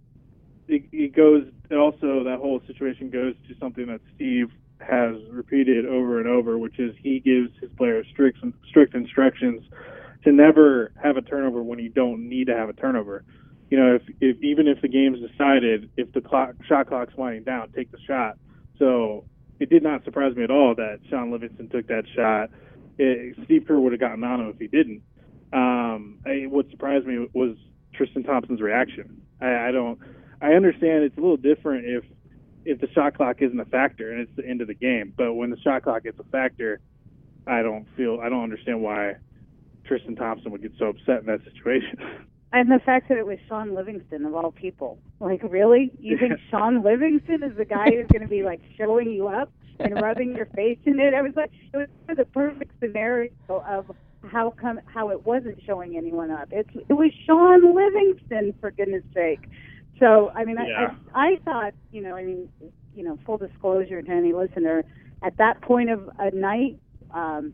it, 0.68 0.84
it 0.92 1.16
goes. 1.16 1.46
It 1.70 1.76
also, 1.76 2.24
that 2.26 2.40
whole 2.40 2.62
situation 2.68 3.10
goes 3.12 3.36
to 3.48 3.56
something 3.60 3.88
that 3.88 4.02
Steve 4.16 4.52
has 4.82 5.16
repeated 5.32 5.86
over 5.86 6.20
and 6.20 6.28
over, 6.28 6.58
which 6.58 6.80
is 6.80 6.96
he 7.02 7.20
gives 7.20 7.52
his 7.62 7.72
players 7.78 8.08
strict 8.12 8.40
strict 8.68 8.96
instructions 8.96 9.64
to 10.24 10.32
never 10.32 10.92
have 11.02 11.18
a 11.18 11.22
turnover 11.22 11.64
when 11.64 11.80
you 11.80 11.90
don't 11.90 12.28
need 12.30 12.48
to 12.48 12.56
have 12.56 12.70
a 12.70 12.74
turnover. 12.74 13.24
you 13.70 13.80
know, 13.80 13.96
if, 13.96 14.04
if 14.22 14.44
even 14.44 14.68
if 14.68 14.82
the 14.82 14.88
game's 14.88 15.20
decided, 15.20 15.90
if 15.98 16.12
the 16.14 16.22
clock 16.22 16.56
shot 16.68 16.88
clock's 16.88 17.16
winding 17.18 17.44
down, 17.44 17.72
take 17.72 17.92
the 17.92 18.00
shot. 18.08 18.38
So 18.80 19.26
it 19.60 19.70
did 19.70 19.84
not 19.84 20.04
surprise 20.04 20.36
me 20.36 20.44
at 20.44 20.52
all 20.52 20.76
that 20.76 21.00
Shaun 21.10 21.32
Livingston 21.32 21.70
took 21.70 21.88
that 21.88 22.04
shot. 22.16 22.52
It, 23.00 23.36
Steve 23.46 23.66
Kerr 23.68 23.80
would 23.80 23.94
have 23.94 24.02
gotten 24.02 24.24
on 24.24 24.42
him 24.42 24.50
if 24.50 24.60
he 24.60 24.68
didn't. 24.68 25.02
Um, 25.54 26.20
I, 26.26 26.48
what 26.48 26.70
surprised 26.72 27.06
me 27.06 27.28
was 27.34 27.56
Tristan 27.94 28.24
Thompson's 28.24 28.62
reaction. 28.62 29.22
I, 29.40 29.68
I 29.68 29.72
don't. 29.72 30.00
I 30.42 30.54
understand 30.54 31.04
it's 31.04 31.18
a 31.18 31.22
little 31.22 31.38
different 31.38 31.86
if 31.86 32.04
if 32.66 32.82
the 32.82 32.88
shot 32.94 33.16
clock 33.16 33.38
isn't 33.42 33.60
a 33.60 33.66
factor 33.66 34.12
and 34.12 34.22
it's 34.22 34.36
the 34.36 34.46
end 34.46 34.62
of 34.62 34.68
the 34.68 34.74
game. 34.74 35.14
But 35.16 35.34
when 35.34 35.50
the 35.50 35.60
shot 35.60 35.84
clock 35.84 36.04
is 36.06 36.16
a 36.20 36.24
factor, 36.32 36.80
I 37.46 37.62
don't 37.62 37.86
feel 37.96 38.20
I 38.22 38.30
don't 38.30 38.44
understand 38.44 38.82
why 38.82 39.14
Tristan 39.86 40.16
Thompson 40.16 40.52
would 40.52 40.62
get 40.62 40.72
so 40.80 40.88
upset 40.88 41.20
in 41.20 41.26
that 41.28 41.42
situation. 41.44 42.00
And 42.56 42.70
the 42.70 42.80
fact 42.86 43.10
that 43.10 43.18
it 43.18 43.26
was 43.26 43.40
Shaun 43.50 43.74
Livingston 43.74 44.26
of 44.26 44.36
all 44.36 44.52
people. 44.52 45.00
Like, 45.20 45.42
really? 45.42 45.92
You 46.00 46.20
think 46.20 46.34
Shaun 46.52 46.84
Livingston 46.84 47.42
is 47.42 47.58
the 47.58 47.66
guy 47.66 47.86
who's 47.90 48.06
going 48.12 48.22
to 48.22 48.28
be 48.28 48.44
like 48.44 48.62
showing 48.78 49.12
you 49.12 49.28
up 49.28 49.52
and 49.80 50.00
rubbing 50.00 50.36
your 50.36 50.46
face 50.46 50.78
in 50.86 51.00
it? 51.00 51.16
I 51.16 51.24
was 51.24 51.34
like, 51.36 51.50
it 51.74 51.78
was 51.78 51.88
the 52.16 52.26
perfect 52.26 52.80
scenario 52.80 53.32
of 53.50 53.90
how 54.34 54.54
come 54.60 54.80
how 54.92 55.12
it 55.12 55.26
wasn't 55.26 55.60
showing 55.66 55.96
anyone 55.96 56.32
up. 56.32 56.50
It's 56.52 56.70
it 56.90 56.94
was 56.94 57.12
Shaun 57.26 57.76
Livingston 57.76 58.54
for 58.60 58.72
goodness 58.72 59.04
sake. 59.14 59.42
So 60.00 60.32
I 60.36 60.44
mean, 60.44 60.58
yeah. 60.58 60.96
I, 61.14 61.28
I 61.28 61.34
I 61.34 61.36
thought 61.46 61.74
you 61.92 62.02
know 62.02 62.16
I 62.16 62.24
mean 62.24 62.50
you 62.96 63.04
know 63.04 63.20
full 63.26 63.38
disclosure 63.38 64.02
to 64.02 64.12
any 64.12 64.34
listener 64.34 64.84
at 65.22 65.38
that 65.38 65.62
point 65.62 65.90
of 65.90 66.10
a 66.18 66.32
night. 66.32 66.80
Um, 67.14 67.54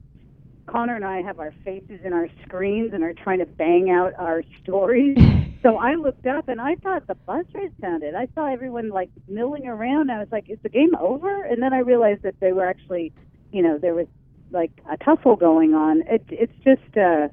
Connor 0.68 0.96
and 0.96 1.04
I 1.04 1.22
have 1.24 1.40
our 1.40 1.52
faces 1.66 2.00
in 2.04 2.14
our 2.14 2.28
screens 2.46 2.92
and 2.94 3.04
are 3.04 3.14
trying 3.14 3.40
to 3.40 3.46
bang 3.46 3.90
out 3.90 4.14
our 4.20 4.44
stories. 4.62 5.18
so 5.64 5.78
I 5.78 5.96
looked 5.96 6.28
up 6.28 6.48
and 6.48 6.62
I 6.62 6.76
thought 6.76 7.08
the 7.08 7.16
buzz 7.16 7.46
rate 7.56 7.74
sounded. 7.82 8.14
I 8.14 8.28
saw 8.36 8.52
everyone 8.52 8.90
like 8.90 9.10
milling 9.28 9.68
around. 9.68 10.12
I 10.12 10.20
was 10.20 10.28
like, 10.32 10.50
"Is 10.50 10.60
the 10.64 10.70
game 10.70 10.96
over?" 11.00 11.44
And 11.44 11.62
then 11.62 11.74
I 11.74 11.80
realized 11.80 12.22
that 12.24 12.40
they 12.40 12.54
were 12.54 12.66
actually, 12.66 13.12
you 13.52 13.64
know, 13.64 13.78
there 13.78 13.96
was 13.96 14.08
like 14.52 14.72
a 14.92 14.98
tussle 14.98 15.36
going 15.36 15.74
on. 15.74 16.02
It, 16.08 16.24
it's 16.30 16.54
just 16.64 16.98
uh, 16.98 17.28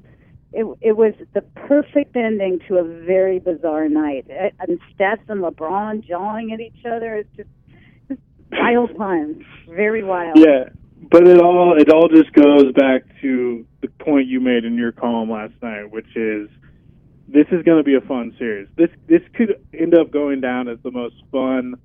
it 0.53 0.65
it 0.81 0.97
was 0.97 1.13
the 1.33 1.41
perfect 1.41 2.15
ending 2.15 2.59
to 2.67 2.77
a 2.77 2.83
very 2.83 3.39
bizarre 3.39 3.89
night. 3.89 4.27
And 4.59 4.79
Steph 4.93 5.19
and 5.27 5.41
LeBron 5.43 6.07
jawing 6.07 6.51
at 6.53 6.59
each 6.59 6.85
other. 6.85 7.15
It's 7.15 7.35
just, 7.35 7.49
just 8.07 8.21
wild 8.51 8.97
times, 8.97 9.43
very 9.67 10.03
wild. 10.03 10.37
Yeah, 10.37 10.69
but 11.11 11.27
it 11.27 11.39
all 11.39 11.75
it 11.77 11.91
all 11.91 12.09
just 12.09 12.31
goes 12.33 12.71
back 12.73 13.03
to 13.21 13.65
the 13.81 13.87
point 14.03 14.27
you 14.27 14.39
made 14.39 14.65
in 14.65 14.75
your 14.75 14.91
column 14.91 15.29
last 15.29 15.53
night, 15.61 15.91
which 15.91 16.15
is 16.15 16.49
this 17.27 17.45
is 17.51 17.63
going 17.63 17.77
to 17.77 17.83
be 17.83 17.95
a 17.95 18.01
fun 18.01 18.33
series. 18.39 18.67
This 18.77 18.89
this 19.07 19.21
could 19.35 19.63
end 19.73 19.97
up 19.97 20.11
going 20.11 20.41
down 20.41 20.67
as 20.67 20.77
the 20.83 20.91
most 20.91 21.15
fun 21.31 21.75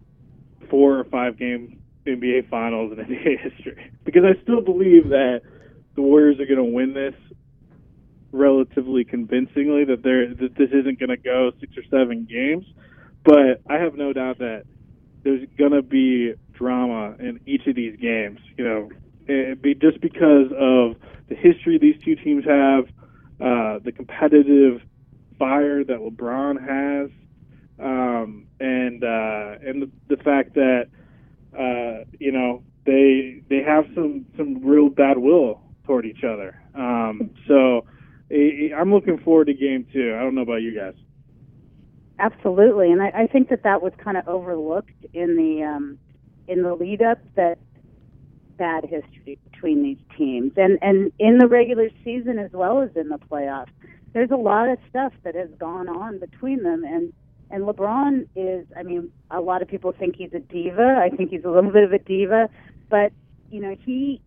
four 0.70 0.98
or 0.98 1.04
five 1.04 1.38
game 1.38 1.81
NBA 2.06 2.48
Finals 2.48 2.92
in 2.92 2.98
NBA 3.04 3.40
history 3.40 3.92
because 4.04 4.24
I 4.24 4.40
still 4.42 4.60
believe 4.60 5.08
that 5.10 5.42
the 5.94 6.02
Warriors 6.02 6.40
are 6.40 6.46
going 6.46 6.56
to 6.56 6.64
win 6.64 6.94
this 6.94 7.14
relatively 8.32 9.04
convincingly. 9.04 9.84
That 9.84 10.02
they're 10.02 10.34
that 10.34 10.56
this 10.56 10.70
isn't 10.70 10.98
going 10.98 11.10
to 11.10 11.16
go 11.16 11.52
six 11.60 11.76
or 11.76 11.82
seven 11.90 12.26
games, 12.28 12.66
but 13.24 13.62
I 13.68 13.78
have 13.78 13.94
no 13.94 14.12
doubt 14.12 14.38
that 14.38 14.64
there's 15.22 15.46
going 15.56 15.72
to 15.72 15.82
be 15.82 16.34
drama 16.52 17.14
in 17.18 17.40
each 17.46 17.66
of 17.66 17.76
these 17.76 17.96
games. 18.00 18.40
You 18.56 18.64
know, 18.64 18.90
it 19.26 19.62
be 19.62 19.74
just 19.74 20.00
because 20.00 20.46
of 20.58 20.96
the 21.28 21.34
history 21.34 21.78
these 21.78 22.00
two 22.04 22.16
teams 22.16 22.44
have, 22.44 22.86
uh, 23.40 23.78
the 23.84 23.92
competitive 23.92 24.82
fire 25.38 25.84
that 25.84 25.98
LeBron 25.98 26.60
has, 26.60 27.10
um, 27.78 28.46
and 28.60 29.02
uh, 29.02 29.58
and 29.66 29.82
the, 29.82 29.90
the 30.08 30.22
fact 30.22 30.54
that 30.54 30.88
uh, 31.58 32.04
you 32.18 32.32
know 32.32 32.62
they 32.84 33.42
they 33.48 33.62
have 33.62 33.84
some 33.94 34.26
some 34.36 34.64
real 34.64 34.88
bad 34.88 35.18
will 35.18 35.60
toward 35.84 36.06
each 36.06 36.24
other. 36.24 36.60
Um, 36.74 37.30
so 37.48 37.84
I'm 38.30 38.92
looking 38.92 39.18
forward 39.18 39.46
to 39.46 39.54
game 39.54 39.86
two. 39.92 40.14
I 40.18 40.22
don't 40.22 40.34
know 40.34 40.42
about 40.42 40.62
you 40.62 40.74
guys. 40.74 40.94
Absolutely, 42.18 42.92
and 42.92 43.02
I, 43.02 43.08
I 43.08 43.26
think 43.26 43.48
that 43.48 43.62
that 43.64 43.82
was 43.82 43.92
kind 44.02 44.16
of 44.16 44.28
overlooked 44.28 45.04
in 45.12 45.36
the 45.36 45.64
um, 45.64 45.98
in 46.48 46.62
the 46.62 46.74
lead 46.74 47.02
up 47.02 47.18
that 47.36 47.58
bad 48.56 48.84
history 48.84 49.38
between 49.50 49.82
these 49.82 49.98
teams, 50.16 50.52
and 50.56 50.78
and 50.82 51.12
in 51.18 51.38
the 51.38 51.48
regular 51.48 51.88
season 52.04 52.38
as 52.38 52.52
well 52.52 52.80
as 52.80 52.90
in 52.96 53.08
the 53.08 53.18
playoffs. 53.18 53.72
There's 54.12 54.30
a 54.30 54.36
lot 54.36 54.68
of 54.68 54.78
stuff 54.90 55.14
that 55.24 55.34
has 55.34 55.48
gone 55.58 55.88
on 55.88 56.18
between 56.18 56.62
them, 56.62 56.84
and 56.84 57.12
and 57.52 57.64
LeBron 57.64 58.26
is. 58.34 58.66
I 58.76 58.82
mean, 58.82 59.12
a 59.30 59.40
lot 59.40 59.62
of 59.62 59.68
people 59.68 59.92
think 59.92 60.16
he's 60.16 60.32
a 60.32 60.40
diva. 60.40 60.98
I 61.00 61.14
think 61.14 61.30
he's 61.30 61.44
a 61.44 61.50
little 61.50 61.70
bit 61.70 61.84
of 61.84 61.92
a 61.92 61.98
diva, 61.98 62.48
but 62.88 63.12
you 63.50 63.60
know, 63.60 63.76
he 63.84 64.20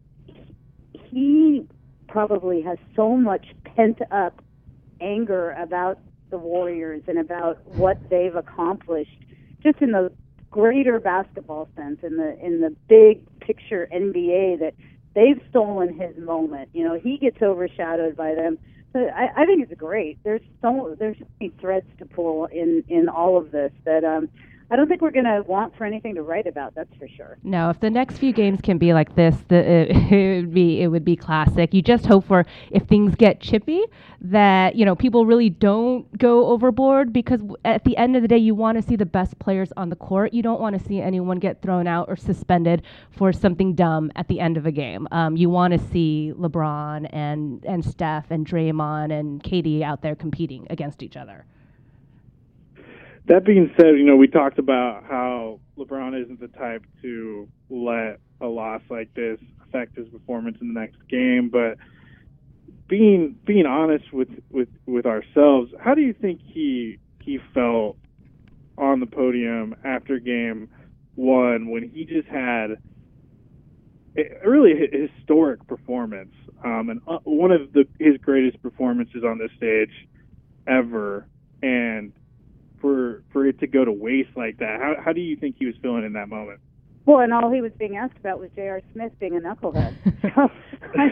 he 0.93 1.67
probably 2.07 2.61
has 2.61 2.77
so 2.95 3.17
much 3.17 3.47
pent 3.63 3.99
up 4.11 4.41
anger 5.01 5.51
about 5.51 5.99
the 6.29 6.37
Warriors 6.37 7.03
and 7.07 7.17
about 7.17 7.65
what 7.75 7.97
they've 8.09 8.35
accomplished 8.35 9.17
just 9.61 9.81
in 9.81 9.91
the 9.91 10.11
greater 10.51 10.99
basketball 10.99 11.67
sense 11.75 11.99
in 12.03 12.17
the 12.17 12.37
in 12.39 12.61
the 12.61 12.73
big 12.87 13.21
picture 13.39 13.87
NBA 13.93 14.59
that 14.59 14.73
they've 15.13 15.41
stolen 15.49 15.99
his 15.99 16.15
moment. 16.17 16.69
You 16.73 16.85
know, 16.87 16.99
he 16.99 17.17
gets 17.17 17.41
overshadowed 17.41 18.15
by 18.15 18.35
them. 18.35 18.57
I 18.99 19.45
think 19.45 19.69
it's 19.69 19.79
great. 19.79 20.19
There's 20.23 20.41
so 20.61 20.95
there's 20.99 21.17
so 21.19 21.25
many 21.41 21.53
threads 21.61 21.87
to 21.99 22.05
pull 22.05 22.47
in 22.47 22.83
in 22.89 23.09
all 23.09 23.37
of 23.37 23.51
this 23.51 23.71
that 23.85 24.03
um 24.03 24.29
I 24.71 24.75
don't 24.75 24.87
think 24.87 25.01
we're 25.01 25.11
going 25.11 25.25
to 25.25 25.43
want 25.45 25.75
for 25.77 25.85
anything 25.85 26.15
to 26.15 26.23
write 26.23 26.47
about. 26.47 26.73
That's 26.73 26.93
for 26.97 27.07
sure. 27.07 27.37
No, 27.43 27.69
if 27.69 27.79
the 27.79 27.89
next 27.89 28.17
few 28.17 28.33
games 28.33 28.61
can 28.61 28.79
be 28.79 28.93
like 28.93 29.15
this, 29.15 29.35
the, 29.47 29.57
it, 29.57 29.91
it, 30.11 30.41
would 30.41 30.53
be 30.53 30.81
it 30.81 30.87
would 30.87 31.05
be 31.05 31.15
classic. 31.15 31.73
You 31.73 31.81
just 31.81 32.05
hope 32.05 32.25
for 32.25 32.45
if 32.71 32.83
things 32.83 33.15
get 33.15 33.39
chippy 33.39 33.83
that 34.21 34.75
you 34.75 34.85
know 34.85 34.95
people 34.95 35.25
really 35.25 35.49
don't 35.51 36.17
go 36.17 36.47
overboard 36.47 37.13
because 37.13 37.41
at 37.63 37.83
the 37.83 37.95
end 37.97 38.15
of 38.15 38.23
the 38.23 38.27
day, 38.27 38.37
you 38.37 38.55
want 38.55 38.77
to 38.77 38.81
see 38.81 38.95
the 38.95 39.05
best 39.05 39.37
players 39.37 39.71
on 39.77 39.89
the 39.89 39.95
court. 39.95 40.33
You 40.33 40.41
don't 40.41 40.59
want 40.59 40.79
to 40.79 40.83
see 40.87 40.99
anyone 40.99 41.37
get 41.37 41.61
thrown 41.61 41.85
out 41.85 42.09
or 42.09 42.15
suspended 42.15 42.81
for 43.11 43.31
something 43.31 43.75
dumb 43.75 44.11
at 44.15 44.27
the 44.27 44.39
end 44.39 44.57
of 44.57 44.65
a 44.65 44.71
game. 44.71 45.07
Um, 45.11 45.37
you 45.37 45.49
want 45.49 45.73
to 45.73 45.79
see 45.91 46.33
LeBron 46.35 47.07
and 47.13 47.63
and 47.65 47.85
Steph 47.85 48.31
and 48.31 48.47
Draymond 48.47 49.11
and 49.17 49.43
KD 49.43 49.83
out 49.83 50.01
there 50.01 50.15
competing 50.15 50.65
against 50.71 51.03
each 51.03 51.15
other. 51.15 51.45
That 53.27 53.43
being 53.43 53.71
said, 53.75 53.97
you 53.97 54.03
know, 54.03 54.15
we 54.15 54.27
talked 54.27 54.59
about 54.59 55.03
how 55.09 55.59
LeBron 55.77 56.21
isn't 56.23 56.39
the 56.39 56.47
type 56.47 56.85
to 57.01 57.47
let 57.69 58.19
a 58.39 58.47
loss 58.47 58.81
like 58.89 59.13
this 59.15 59.39
affect 59.65 59.97
his 59.97 60.07
performance 60.09 60.57
in 60.61 60.73
the 60.73 60.79
next 60.79 60.97
game, 61.09 61.49
but 61.51 61.77
being 62.87 63.35
being 63.45 63.65
honest 63.65 64.13
with 64.13 64.29
with 64.51 64.69
with 64.85 65.05
ourselves, 65.05 65.71
how 65.79 65.95
do 65.95 66.01
you 66.01 66.13
think 66.13 66.39
he 66.43 66.99
he 67.19 67.39
felt 67.53 67.97
on 68.77 68.99
the 68.99 69.05
podium 69.07 69.75
after 69.83 70.19
game 70.19 70.69
1 71.15 71.69
when 71.69 71.89
he 71.89 72.05
just 72.05 72.27
had 72.27 72.77
a 74.17 74.47
really 74.47 74.73
historic 74.91 75.65
performance 75.67 76.33
um, 76.63 76.89
and 76.89 77.01
uh, 77.07 77.17
one 77.23 77.51
of 77.51 77.71
the 77.73 77.85
his 77.99 78.17
greatest 78.17 78.61
performances 78.61 79.23
on 79.23 79.37
this 79.37 79.49
stage 79.57 79.91
ever 80.67 81.27
and 81.63 82.11
for 82.85 83.23
for 83.33 83.47
it 83.47 83.59
to 83.59 83.65
go 83.65 83.83
to 83.83 83.91
waste 83.91 84.29
like 84.35 84.59
that. 84.59 84.79
How 84.79 84.93
how 85.03 85.11
do 85.11 85.19
you 85.19 85.35
think 85.35 85.55
he 85.57 85.65
was 85.65 85.73
feeling 85.81 86.05
in 86.05 86.13
that 86.13 86.29
moment? 86.29 86.59
Well, 87.07 87.19
and 87.19 87.33
all 87.33 87.51
he 87.51 87.61
was 87.61 87.71
being 87.79 87.97
asked 87.97 88.17
about 88.17 88.39
was 88.39 88.51
J.R. 88.55 88.81
Smith 88.93 89.11
being 89.19 89.35
a 89.35 89.39
knucklehead. 89.39 89.95
so 90.21 90.49
I, 90.97 91.09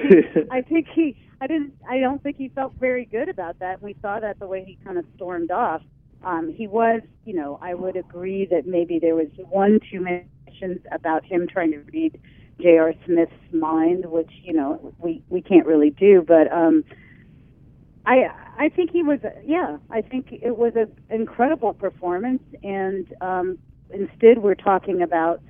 I 0.58 0.62
think 0.62 0.88
he, 0.94 1.16
I 1.40 1.46
didn't, 1.46 1.74
I 1.88 2.00
don't 2.00 2.22
think 2.24 2.38
he 2.38 2.50
felt 2.50 2.74
very 2.80 3.06
good 3.06 3.30
about 3.30 3.60
that. 3.60 3.80
We 3.80 3.96
saw 4.02 4.20
that 4.20 4.40
the 4.40 4.48
way 4.48 4.64
he 4.66 4.80
kind 4.84 4.98
of 4.98 5.06
stormed 5.16 5.52
off. 5.52 5.84
Um, 6.24 6.52
he 6.52 6.66
was, 6.66 7.02
you 7.26 7.36
know, 7.36 7.60
I 7.62 7.76
would 7.76 7.96
agree 7.96 8.48
that 8.50 8.66
maybe 8.66 8.98
there 8.98 9.14
was 9.14 9.28
one 9.50 9.80
too 9.92 10.02
many 10.02 10.26
questions 10.46 10.80
about 10.92 11.24
him 11.26 11.48
trying 11.48 11.72
to 11.74 11.80
read 11.92 12.20
J.R. 12.60 12.94
Smith's 13.06 13.32
mind, 13.52 14.06
which 14.08 14.32
you 14.44 14.54
know 14.54 14.94
we 15.00 15.22
we 15.30 15.42
can't 15.42 15.68
really 15.68 15.90
do. 15.92 16.24
But 16.28 16.52
um, 16.52 16.84
I 18.06 18.28
I 18.58 18.70
think 18.70 18.92
he 18.92 19.04
was 19.04 19.20
yeah 19.46 19.78
I 19.90 20.02
think 20.02 20.28
it 20.32 20.58
was 20.58 20.74
an 20.76 20.92
incredible 21.10 21.74
performance 21.74 22.44
and 22.64 23.08
um, 23.22 23.58
instead 23.92 24.40
we're 24.40 24.56
talking 24.56 25.02
about 25.02 25.42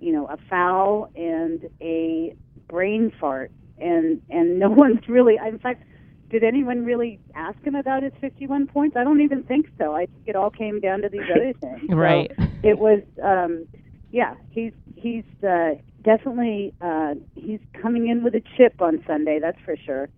you 0.00 0.12
know 0.12 0.26
a 0.26 0.36
foul 0.48 1.10
and 1.14 1.68
a 1.80 2.34
brain 2.68 3.12
fart 3.20 3.50
and 3.78 4.22
and 4.30 4.58
no 4.58 4.70
one's 4.84 5.06
really 5.08 5.36
in 5.36 5.58
fact 5.58 5.84
did 6.30 6.44
anyone 6.44 6.84
really 6.84 7.20
ask 7.34 7.58
him 7.64 7.74
about 7.74 8.02
his 8.02 8.12
51 8.20 8.66
points? 8.66 8.98
I 8.98 9.04
don't 9.04 9.22
even 9.22 9.42
think 9.44 9.66
so. 9.78 9.94
I 9.94 10.04
think 10.04 10.24
it 10.26 10.36
all 10.36 10.50
came 10.50 10.78
down 10.78 11.00
to 11.00 11.08
these 11.08 11.22
other 11.34 11.54
things. 11.54 11.88
Right. 11.88 12.30
So 12.36 12.44
it 12.62 12.78
was 12.78 13.00
um, 13.22 13.66
yeah 14.10 14.34
he's 14.50 14.72
he's 14.94 15.24
uh, 15.42 15.74
definitely 16.02 16.74
uh, 16.80 17.14
he's 17.34 17.60
coming 17.80 18.08
in 18.08 18.24
with 18.24 18.34
a 18.34 18.42
chip 18.56 18.80
on 18.80 19.02
Sunday 19.06 19.38
that's 19.40 19.58
for 19.64 19.76
sure 19.76 20.08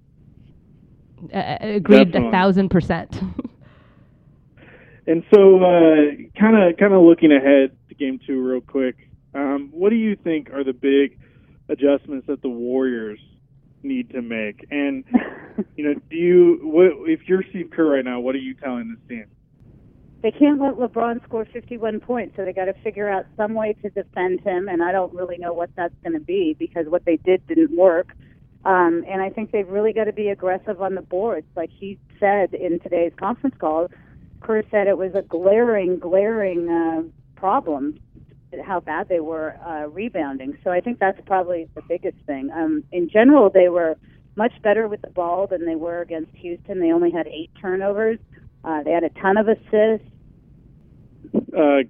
uh, 1.35 1.57
agreed 1.61 2.13
Definitely. 2.13 2.29
a 2.29 2.31
thousand 2.33 2.69
percent. 2.71 3.21
And 5.07 5.25
so, 5.35 5.59
kind 6.39 6.57
of 6.57 6.77
kind 6.77 6.95
of 6.95 7.03
looking 7.03 7.33
ahead 7.33 7.77
to 7.89 7.95
game 7.95 8.21
two, 8.25 8.41
real 8.41 8.61
quick. 8.61 8.97
Um, 9.35 9.71
what 9.73 9.91
do 9.91 9.97
you 9.97 10.17
think 10.17 10.51
are 10.51 10.63
the 10.63 10.73
big 10.73 11.19
adjustments 11.69 12.27
that 12.29 12.43
the 12.43 12.49
Warriors 12.49 13.19
need 13.83 14.11
to 14.11 14.23
make? 14.23 14.67
And 14.71 15.05
you 15.77 15.85
know, 15.85 15.95
do 16.11 16.17
you 16.17 16.61
what 16.63 17.11
if 17.11 17.21
you're 17.27 17.43
Steve 17.51 17.71
Kerr 17.75 17.87
right 17.87 18.05
now? 18.05 18.21
What 18.21 18.35
are 18.35 18.39
you 18.39 18.55
telling 18.55 18.89
this 18.89 19.09
team? 19.09 19.27
They 20.23 20.31
can't 20.31 20.61
let 20.61 20.75
LeBron 20.75 21.25
score 21.25 21.47
51 21.51 22.01
points, 22.01 22.37
so 22.37 22.45
they 22.45 22.53
got 22.53 22.67
to 22.67 22.75
figure 22.85 23.09
out 23.09 23.25
some 23.39 23.55
way 23.55 23.75
to 23.83 23.89
defend 23.89 24.41
him. 24.41 24.69
And 24.69 24.83
I 24.83 24.93
don't 24.93 25.15
really 25.15 25.39
know 25.39 25.55
what 25.55 25.71
that's 25.77 25.95
going 26.03 26.13
to 26.13 26.21
be 26.21 26.55
because 26.59 26.87
what 26.89 27.07
they 27.07 27.17
did 27.17 27.47
didn't 27.47 27.75
work. 27.75 28.13
Um, 28.65 29.05
and 29.09 29.23
I 29.23 29.31
think 29.31 29.53
they've 29.53 29.69
really 29.69 29.93
got 29.93 30.05
to 30.05 30.13
be 30.13 30.29
aggressive 30.29 30.83
on 30.83 30.95
the 30.95 31.03
boards, 31.03 31.47
like 31.57 31.71
he 31.71 31.99
said 32.19 32.53
in 32.53 32.79
today's 32.81 33.13
conference 33.19 33.57
call. 33.59 33.89
Kerr 34.41 34.63
said 34.71 34.87
it 34.87 34.99
was 34.99 35.13
a 35.15 35.23
glaring, 35.23 35.99
glaring 35.99 36.69
uh, 36.69 37.03
problem 37.39 37.99
how 38.65 38.81
bad 38.81 39.09
they 39.09 39.21
were 39.21 39.57
uh, 39.65 39.89
rebounding. 39.89 40.59
So 40.65 40.71
I 40.71 40.81
think 40.81 40.99
that's 40.99 41.21
probably 41.27 41.69
the 41.75 41.83
biggest 41.89 42.17
thing. 42.27 42.51
Um, 42.51 42.85
in 42.93 43.09
general, 43.09 43.51
they 43.51 43.69
were 43.69 43.97
much 44.37 44.53
better 44.63 44.89
with 44.89 45.03
the 45.03 45.11
ball 45.11 45.47
than 45.47 45.65
they 45.67 45.77
were 45.77 46.01
against 46.01 46.35
Houston. 46.35 46.81
They 46.81 46.93
only 46.93 47.11
had 47.11 47.27
eight 47.29 47.51
turnovers. 47.61 48.19
Uh, 48.65 48.83
they 48.83 48.91
had 48.91 49.05
a 49.05 49.11
ton 49.11 49.37
of 49.37 49.49
assists. 49.49 50.07
Uh, 51.57 51.83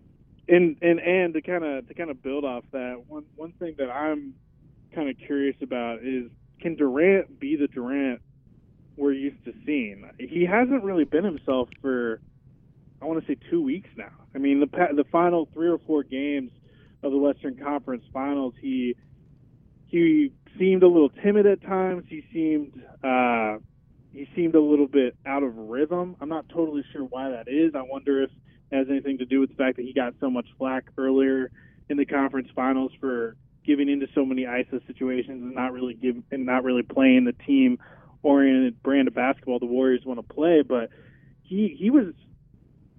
and 0.48 0.76
and 0.82 0.98
and 0.98 1.34
to 1.34 1.42
kind 1.42 1.64
of 1.64 1.86
to 1.88 1.94
kind 1.94 2.10
of 2.10 2.22
build 2.22 2.44
off 2.44 2.64
that, 2.72 3.04
one 3.06 3.24
one 3.36 3.52
thing 3.52 3.76
that 3.78 3.88
I'm 3.88 4.34
kind 4.94 5.08
of 5.08 5.16
curious 5.24 5.56
about 5.62 6.00
is 6.02 6.30
can 6.60 6.76
Durant 6.76 7.40
be 7.40 7.56
the 7.56 7.66
Durant 7.68 8.20
we're 8.96 9.12
used 9.12 9.44
to 9.44 9.52
seeing? 9.64 10.08
He 10.18 10.44
hasn't 10.44 10.84
really 10.84 11.04
been 11.04 11.24
himself 11.24 11.68
for 11.80 12.20
I 13.02 13.06
want 13.06 13.24
to 13.24 13.26
say 13.26 13.38
two 13.50 13.62
weeks 13.62 13.88
now. 13.96 14.12
I 14.34 14.38
mean, 14.38 14.60
the 14.60 14.66
the 14.66 15.04
final 15.10 15.48
three 15.54 15.68
or 15.68 15.78
four 15.86 16.02
games 16.02 16.50
of 17.02 17.12
the 17.12 17.18
Western 17.18 17.56
Conference 17.56 18.04
Finals, 18.12 18.54
he 18.60 18.94
he 19.86 20.32
seemed 20.58 20.82
a 20.82 20.88
little 20.88 21.08
timid 21.08 21.46
at 21.46 21.62
times. 21.62 22.04
He 22.08 22.24
seemed 22.32 22.82
uh, 23.02 23.58
he 24.12 24.28
seemed 24.36 24.54
a 24.54 24.60
little 24.60 24.86
bit 24.86 25.16
out 25.24 25.42
of 25.42 25.56
rhythm. 25.56 26.16
I'm 26.20 26.28
not 26.28 26.48
totally 26.48 26.84
sure 26.92 27.04
why 27.04 27.30
that 27.30 27.48
is. 27.48 27.74
I 27.74 27.82
wonder 27.82 28.22
if 28.22 28.30
it 28.70 28.76
has 28.76 28.86
anything 28.90 29.18
to 29.18 29.24
do 29.24 29.40
with 29.40 29.50
the 29.50 29.56
fact 29.56 29.76
that 29.76 29.84
he 29.84 29.92
got 29.92 30.14
so 30.20 30.30
much 30.30 30.46
flack 30.58 30.84
earlier 30.98 31.50
in 31.88 31.96
the 31.96 32.04
conference 32.04 32.48
finals 32.54 32.92
for 33.00 33.36
giving 33.70 33.88
into 33.88 34.08
so 34.16 34.24
many 34.24 34.42
ISO 34.42 34.84
situations 34.88 35.44
and 35.44 35.54
not 35.54 35.72
really 35.72 35.94
give 35.94 36.16
and 36.32 36.44
not 36.44 36.64
really 36.64 36.82
playing 36.82 37.24
the 37.24 37.32
team 37.32 37.78
oriented 38.24 38.82
brand 38.82 39.06
of 39.06 39.14
basketball 39.14 39.60
the 39.60 39.66
Warriors 39.66 40.02
want 40.04 40.18
to 40.18 40.34
play. 40.34 40.62
But 40.62 40.90
he 41.44 41.76
he 41.78 41.88
was 41.88 42.12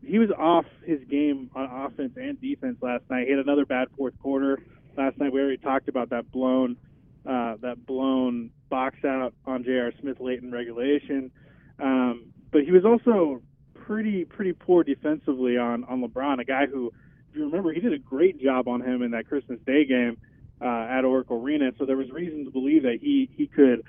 he 0.01 0.17
was 0.17 0.29
off 0.31 0.63
his 0.85 1.01
game 1.09 1.51
on 1.53 1.65
offense 1.65 2.13
and 2.15 2.39
defense 2.39 2.77
last 2.81 3.03
night. 3.09 3.25
He 3.25 3.31
had 3.31 3.39
another 3.39 3.65
bad 3.65 3.89
fourth 3.97 4.17
quarter 4.19 4.59
last 4.97 5.17
night. 5.17 5.33
We 5.33 5.41
already 5.41 5.57
talked 5.57 5.89
about 5.89 6.11
that 6.11 6.31
blown 6.31 6.77
uh, 7.25 7.57
that 7.61 7.85
blown 7.85 8.51
box 8.69 9.03
out 9.03 9.33
on 9.45 9.65
J.R. 9.65 9.91
Smith 9.99 10.21
late 10.21 10.41
in 10.41 10.53
regulation. 10.53 11.31
Um, 11.79 12.27
but 12.49 12.63
he 12.63 12.71
was 12.71 12.85
also 12.85 13.41
pretty 13.73 14.23
pretty 14.23 14.53
poor 14.53 14.85
defensively 14.85 15.57
on 15.57 15.83
on 15.83 16.01
LeBron, 16.01 16.39
a 16.39 16.45
guy 16.45 16.65
who, 16.65 16.93
if 17.29 17.35
you 17.35 17.43
remember, 17.43 17.73
he 17.73 17.81
did 17.81 17.91
a 17.91 17.99
great 17.99 18.41
job 18.41 18.69
on 18.69 18.79
him 18.79 19.01
in 19.01 19.11
that 19.11 19.27
Christmas 19.27 19.59
Day 19.65 19.83
game 19.83 20.17
uh, 20.61 20.87
at 20.89 21.05
Oracle 21.05 21.41
Arena. 21.41 21.71
So 21.77 21.85
there 21.85 21.97
was 21.97 22.09
reason 22.11 22.45
to 22.45 22.51
believe 22.51 22.83
that 22.83 22.99
he 23.01 23.29
he 23.35 23.47
could 23.47 23.83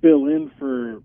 fill 0.00 0.26
in 0.26 0.50
for 0.58 1.02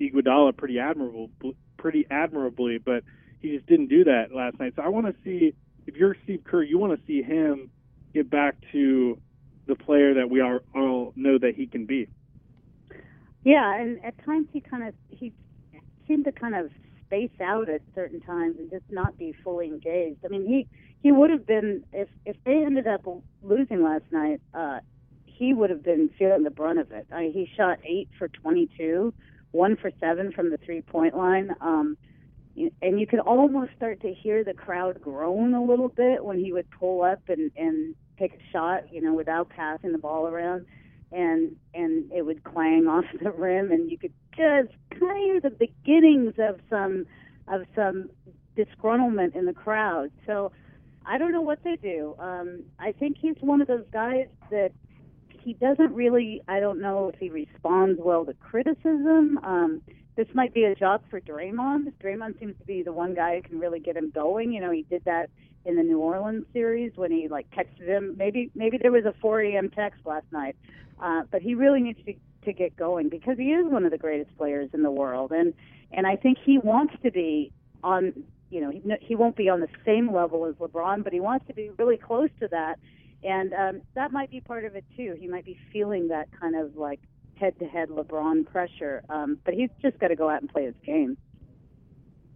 Iguodala 0.00 0.56
pretty 0.56 0.78
admirable 0.78 1.30
pretty 1.76 2.06
admirably, 2.10 2.78
but 2.78 3.02
he 3.40 3.54
just 3.56 3.66
didn't 3.66 3.88
do 3.88 4.04
that 4.04 4.34
last 4.34 4.58
night. 4.58 4.74
So 4.76 4.82
I 4.82 4.88
want 4.88 5.06
to 5.06 5.14
see 5.24 5.54
if 5.86 5.96
you're 5.96 6.16
Steve 6.24 6.44
Kerr, 6.44 6.62
you 6.62 6.78
want 6.78 6.98
to 6.98 7.06
see 7.06 7.22
him 7.22 7.70
get 8.12 8.30
back 8.30 8.56
to 8.72 9.18
the 9.66 9.74
player 9.74 10.14
that 10.14 10.28
we 10.28 10.40
are, 10.40 10.62
all 10.74 11.12
know 11.16 11.38
that 11.38 11.54
he 11.54 11.66
can 11.66 11.86
be. 11.86 12.08
Yeah, 13.44 13.74
and 13.80 14.04
at 14.04 14.22
times 14.24 14.48
he 14.52 14.60
kind 14.60 14.86
of 14.86 14.94
he 15.08 15.32
seemed 16.06 16.24
to 16.26 16.32
kind 16.32 16.54
of 16.54 16.70
space 17.06 17.30
out 17.40 17.68
at 17.68 17.80
certain 17.94 18.20
times 18.20 18.56
and 18.58 18.70
just 18.70 18.84
not 18.90 19.16
be 19.16 19.34
fully 19.42 19.66
engaged. 19.66 20.18
I 20.24 20.28
mean, 20.28 20.46
he 20.46 20.68
he 21.02 21.12
would 21.12 21.30
have 21.30 21.46
been 21.46 21.84
if 21.92 22.08
if 22.24 22.36
they 22.44 22.62
ended 22.64 22.86
up 22.86 23.04
losing 23.42 23.82
last 23.82 24.04
night, 24.10 24.40
uh, 24.54 24.80
he 25.24 25.54
would 25.54 25.70
have 25.70 25.82
been 25.82 26.10
feeling 26.18 26.42
the 26.42 26.50
brunt 26.50 26.78
of 26.78 26.92
it. 26.92 27.06
I 27.10 27.22
mean, 27.22 27.32
he 27.32 27.50
shot 27.56 27.78
eight 27.84 28.08
for 28.18 28.28
22, 28.28 29.14
one 29.52 29.76
for 29.76 29.90
seven 29.98 30.32
from 30.32 30.50
the 30.50 30.58
three 30.58 30.82
point 30.82 31.16
line. 31.16 31.54
Um, 31.60 31.96
and 32.82 33.00
you 33.00 33.06
could 33.06 33.20
almost 33.20 33.70
start 33.76 34.00
to 34.02 34.12
hear 34.12 34.44
the 34.44 34.52
crowd 34.52 35.00
groan 35.00 35.54
a 35.54 35.62
little 35.62 35.88
bit 35.88 36.22
when 36.24 36.38
he 36.38 36.52
would 36.52 36.70
pull 36.70 37.02
up 37.02 37.22
and 37.28 37.50
and 37.56 37.94
take 38.18 38.34
a 38.34 38.52
shot, 38.52 38.92
you 38.92 39.00
know, 39.00 39.14
without 39.14 39.48
passing 39.48 39.92
the 39.92 39.98
ball 39.98 40.26
around, 40.26 40.66
and 41.10 41.56
and 41.72 42.12
it 42.12 42.26
would 42.26 42.44
clang 42.44 42.86
off 42.88 43.06
the 43.22 43.30
rim, 43.30 43.72
and 43.72 43.90
you 43.90 43.96
could 43.96 44.12
just 44.36 44.74
kind 44.90 45.12
of 45.12 45.16
hear 45.16 45.40
the 45.40 45.50
beginnings 45.50 46.34
of 46.38 46.60
some 46.68 47.06
of 47.48 47.62
some 47.74 48.10
disgruntlement 48.56 49.34
in 49.34 49.46
the 49.46 49.54
crowd. 49.54 50.10
So 50.26 50.52
I 51.10 51.18
don't 51.18 51.32
know 51.32 51.40
what 51.40 51.58
they 51.64 51.74
do. 51.74 52.14
Um, 52.20 52.62
I 52.78 52.92
think 52.92 53.16
he's 53.20 53.34
one 53.40 53.60
of 53.60 53.66
those 53.66 53.84
guys 53.92 54.28
that 54.52 54.70
he 55.42 55.54
doesn't 55.54 55.92
really. 55.92 56.40
I 56.46 56.60
don't 56.60 56.80
know 56.80 57.10
if 57.12 57.18
he 57.18 57.30
responds 57.30 58.00
well 58.00 58.24
to 58.26 58.34
criticism. 58.34 59.40
Um, 59.42 59.82
this 60.14 60.28
might 60.34 60.54
be 60.54 60.64
a 60.64 60.74
job 60.76 61.02
for 61.10 61.20
Draymond. 61.20 61.92
Draymond 62.00 62.38
seems 62.38 62.56
to 62.60 62.64
be 62.64 62.84
the 62.84 62.92
one 62.92 63.14
guy 63.14 63.36
who 63.36 63.42
can 63.42 63.58
really 63.58 63.80
get 63.80 63.96
him 63.96 64.10
going. 64.10 64.52
You 64.52 64.60
know, 64.60 64.70
he 64.70 64.82
did 64.88 65.04
that 65.04 65.30
in 65.64 65.74
the 65.74 65.82
New 65.82 65.98
Orleans 65.98 66.44
series 66.52 66.92
when 66.94 67.10
he 67.10 67.26
like 67.26 67.50
texted 67.50 67.88
him. 67.88 68.14
Maybe 68.16 68.52
maybe 68.54 68.78
there 68.78 68.92
was 68.92 69.04
a 69.04 69.14
4 69.20 69.40
a.m. 69.40 69.68
text 69.68 70.06
last 70.06 70.26
night, 70.30 70.54
uh, 71.02 71.22
but 71.32 71.42
he 71.42 71.56
really 71.56 71.82
needs 71.82 71.98
to 72.04 72.14
to 72.44 72.52
get 72.52 72.76
going 72.76 73.08
because 73.08 73.36
he 73.36 73.52
is 73.52 73.66
one 73.66 73.84
of 73.84 73.90
the 73.90 73.98
greatest 73.98 74.30
players 74.38 74.70
in 74.72 74.84
the 74.84 74.92
world, 74.92 75.32
and 75.32 75.54
and 75.90 76.06
I 76.06 76.14
think 76.14 76.38
he 76.38 76.58
wants 76.58 76.94
to 77.02 77.10
be 77.10 77.52
on. 77.82 78.12
You 78.50 78.60
know, 78.60 78.70
he, 78.70 78.82
he 79.00 79.14
won't 79.14 79.36
be 79.36 79.48
on 79.48 79.60
the 79.60 79.68
same 79.84 80.12
level 80.12 80.46
as 80.46 80.54
LeBron, 80.56 81.04
but 81.04 81.12
he 81.12 81.20
wants 81.20 81.46
to 81.46 81.54
be 81.54 81.70
really 81.78 81.96
close 81.96 82.30
to 82.40 82.48
that, 82.48 82.78
and 83.22 83.52
um, 83.52 83.82
that 83.94 84.12
might 84.12 84.30
be 84.30 84.40
part 84.40 84.64
of 84.64 84.74
it 84.74 84.84
too. 84.96 85.16
He 85.18 85.28
might 85.28 85.44
be 85.44 85.58
feeling 85.72 86.08
that 86.08 86.28
kind 86.38 86.56
of 86.56 86.76
like 86.76 87.00
head-to-head 87.40 87.88
LeBron 87.88 88.46
pressure. 88.46 89.02
Um, 89.08 89.38
but 89.44 89.54
he's 89.54 89.70
just 89.80 89.98
got 89.98 90.08
to 90.08 90.16
go 90.16 90.28
out 90.28 90.42
and 90.42 90.50
play 90.50 90.64
his 90.66 90.74
game. 90.84 91.16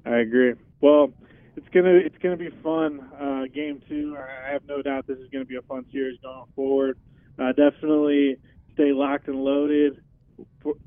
I 0.06 0.16
agree. 0.16 0.54
Well, 0.80 1.12
it's 1.56 1.68
gonna 1.72 1.94
it's 1.94 2.16
gonna 2.22 2.36
be 2.36 2.50
fun. 2.62 3.00
Uh, 3.18 3.42
game 3.54 3.80
two. 3.88 4.16
I 4.18 4.52
have 4.52 4.62
no 4.66 4.82
doubt 4.82 5.06
this 5.06 5.18
is 5.18 5.28
gonna 5.32 5.44
be 5.44 5.56
a 5.56 5.62
fun 5.62 5.84
series 5.92 6.18
going 6.22 6.46
forward. 6.54 6.98
Uh, 7.38 7.52
definitely 7.52 8.36
stay 8.74 8.92
locked 8.92 9.28
and 9.28 9.42
loaded 9.42 10.02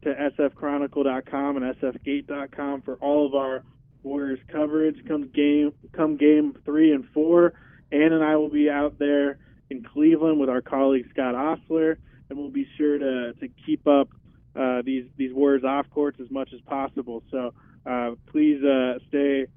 to 0.04 0.32
sfchronicle.com 0.38 1.58
and 1.58 1.76
sfgate.com 1.76 2.82
for 2.82 2.96
all 2.96 3.26
of 3.26 3.34
our 3.34 3.64
Warriors 4.04 4.40
coverage. 4.52 4.98
Come 5.08 5.30
game 5.30 5.74
come 5.94 6.18
game 6.18 6.56
three 6.66 6.92
and 6.92 7.06
four. 7.14 7.54
Ann 7.92 8.14
and 8.14 8.24
I 8.24 8.36
will 8.36 8.50
be 8.50 8.70
out 8.70 9.00
there 9.00 9.40
in 9.70 9.84
Cleveland 9.84 10.40
with 10.40 10.50
our 10.50 10.62
colleague 10.62 11.08
Scott 11.12 11.36
Ostler 11.36 11.98
and 12.30 12.38
we'll 12.38 12.50
be 12.50 12.68
sure 12.78 12.98
to 12.98 13.34
to 13.34 13.48
keep 13.66 13.88
up 13.88 14.10
uh, 14.56 14.82
these 14.84 15.06
these 15.18 15.34
Warriors 15.34 15.64
off 15.64 15.90
courts 15.90 16.20
as 16.22 16.30
much 16.32 16.50
as 16.54 16.62
possible. 16.62 17.24
So 17.32 17.54
uh, 17.86 18.12
please 18.32 18.64
uh, 18.64 19.00
stay 19.10 19.48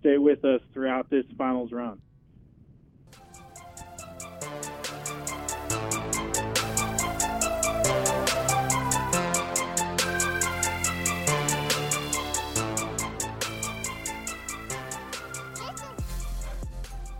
stay 0.00 0.18
with 0.18 0.44
us 0.44 0.60
throughout 0.72 1.10
this 1.10 1.24
finals 1.36 1.72
run. 1.72 2.00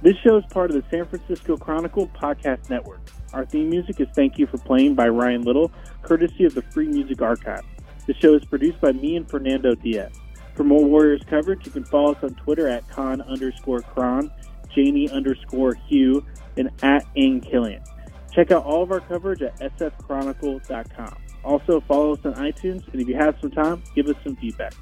This 0.02 0.16
show 0.16 0.36
is 0.36 0.44
part 0.46 0.68
of 0.68 0.74
the 0.74 0.82
San 0.90 1.06
Francisco 1.06 1.56
Chronicle 1.56 2.08
podcast 2.08 2.68
network. 2.68 2.98
Our 3.32 3.46
theme 3.46 3.70
music 3.70 4.00
is 4.00 4.08
Thank 4.16 4.36
You 4.36 4.48
for 4.48 4.58
Playing 4.58 4.96
by 4.96 5.06
Ryan 5.06 5.42
Little, 5.42 5.70
courtesy 6.02 6.44
of 6.44 6.56
the 6.56 6.62
Free 6.62 6.88
Music 6.88 7.22
Archive. 7.22 7.62
The 8.08 8.14
show 8.14 8.34
is 8.34 8.44
produced 8.44 8.80
by 8.80 8.90
me 8.90 9.14
and 9.14 9.30
Fernando 9.30 9.76
Diaz. 9.76 10.10
For 10.56 10.64
more 10.64 10.84
Warriors 10.84 11.22
coverage, 11.30 11.64
you 11.64 11.70
can 11.70 11.84
follow 11.84 12.14
us 12.14 12.24
on 12.24 12.34
Twitter 12.34 12.66
at 12.66 12.88
con 12.90 13.20
underscore 13.20 13.82
cron, 13.82 14.32
Janie 14.74 15.08
underscore 15.08 15.74
Hugh, 15.74 16.26
and 16.56 16.68
at 16.82 17.06
Ing 17.14 17.40
Killion. 17.40 17.86
Check 18.32 18.50
out 18.50 18.64
all 18.64 18.82
of 18.82 18.90
our 18.90 19.00
coverage 19.00 19.40
at 19.40 19.56
sfchronicle.com. 19.60 21.16
Also, 21.44 21.80
follow 21.82 22.14
us 22.14 22.20
on 22.24 22.34
iTunes, 22.34 22.82
and 22.92 23.00
if 23.00 23.06
you 23.06 23.14
have 23.14 23.36
some 23.40 23.52
time, 23.52 23.80
give 23.94 24.08
us 24.08 24.16
some 24.24 24.34
feedback. 24.34 24.74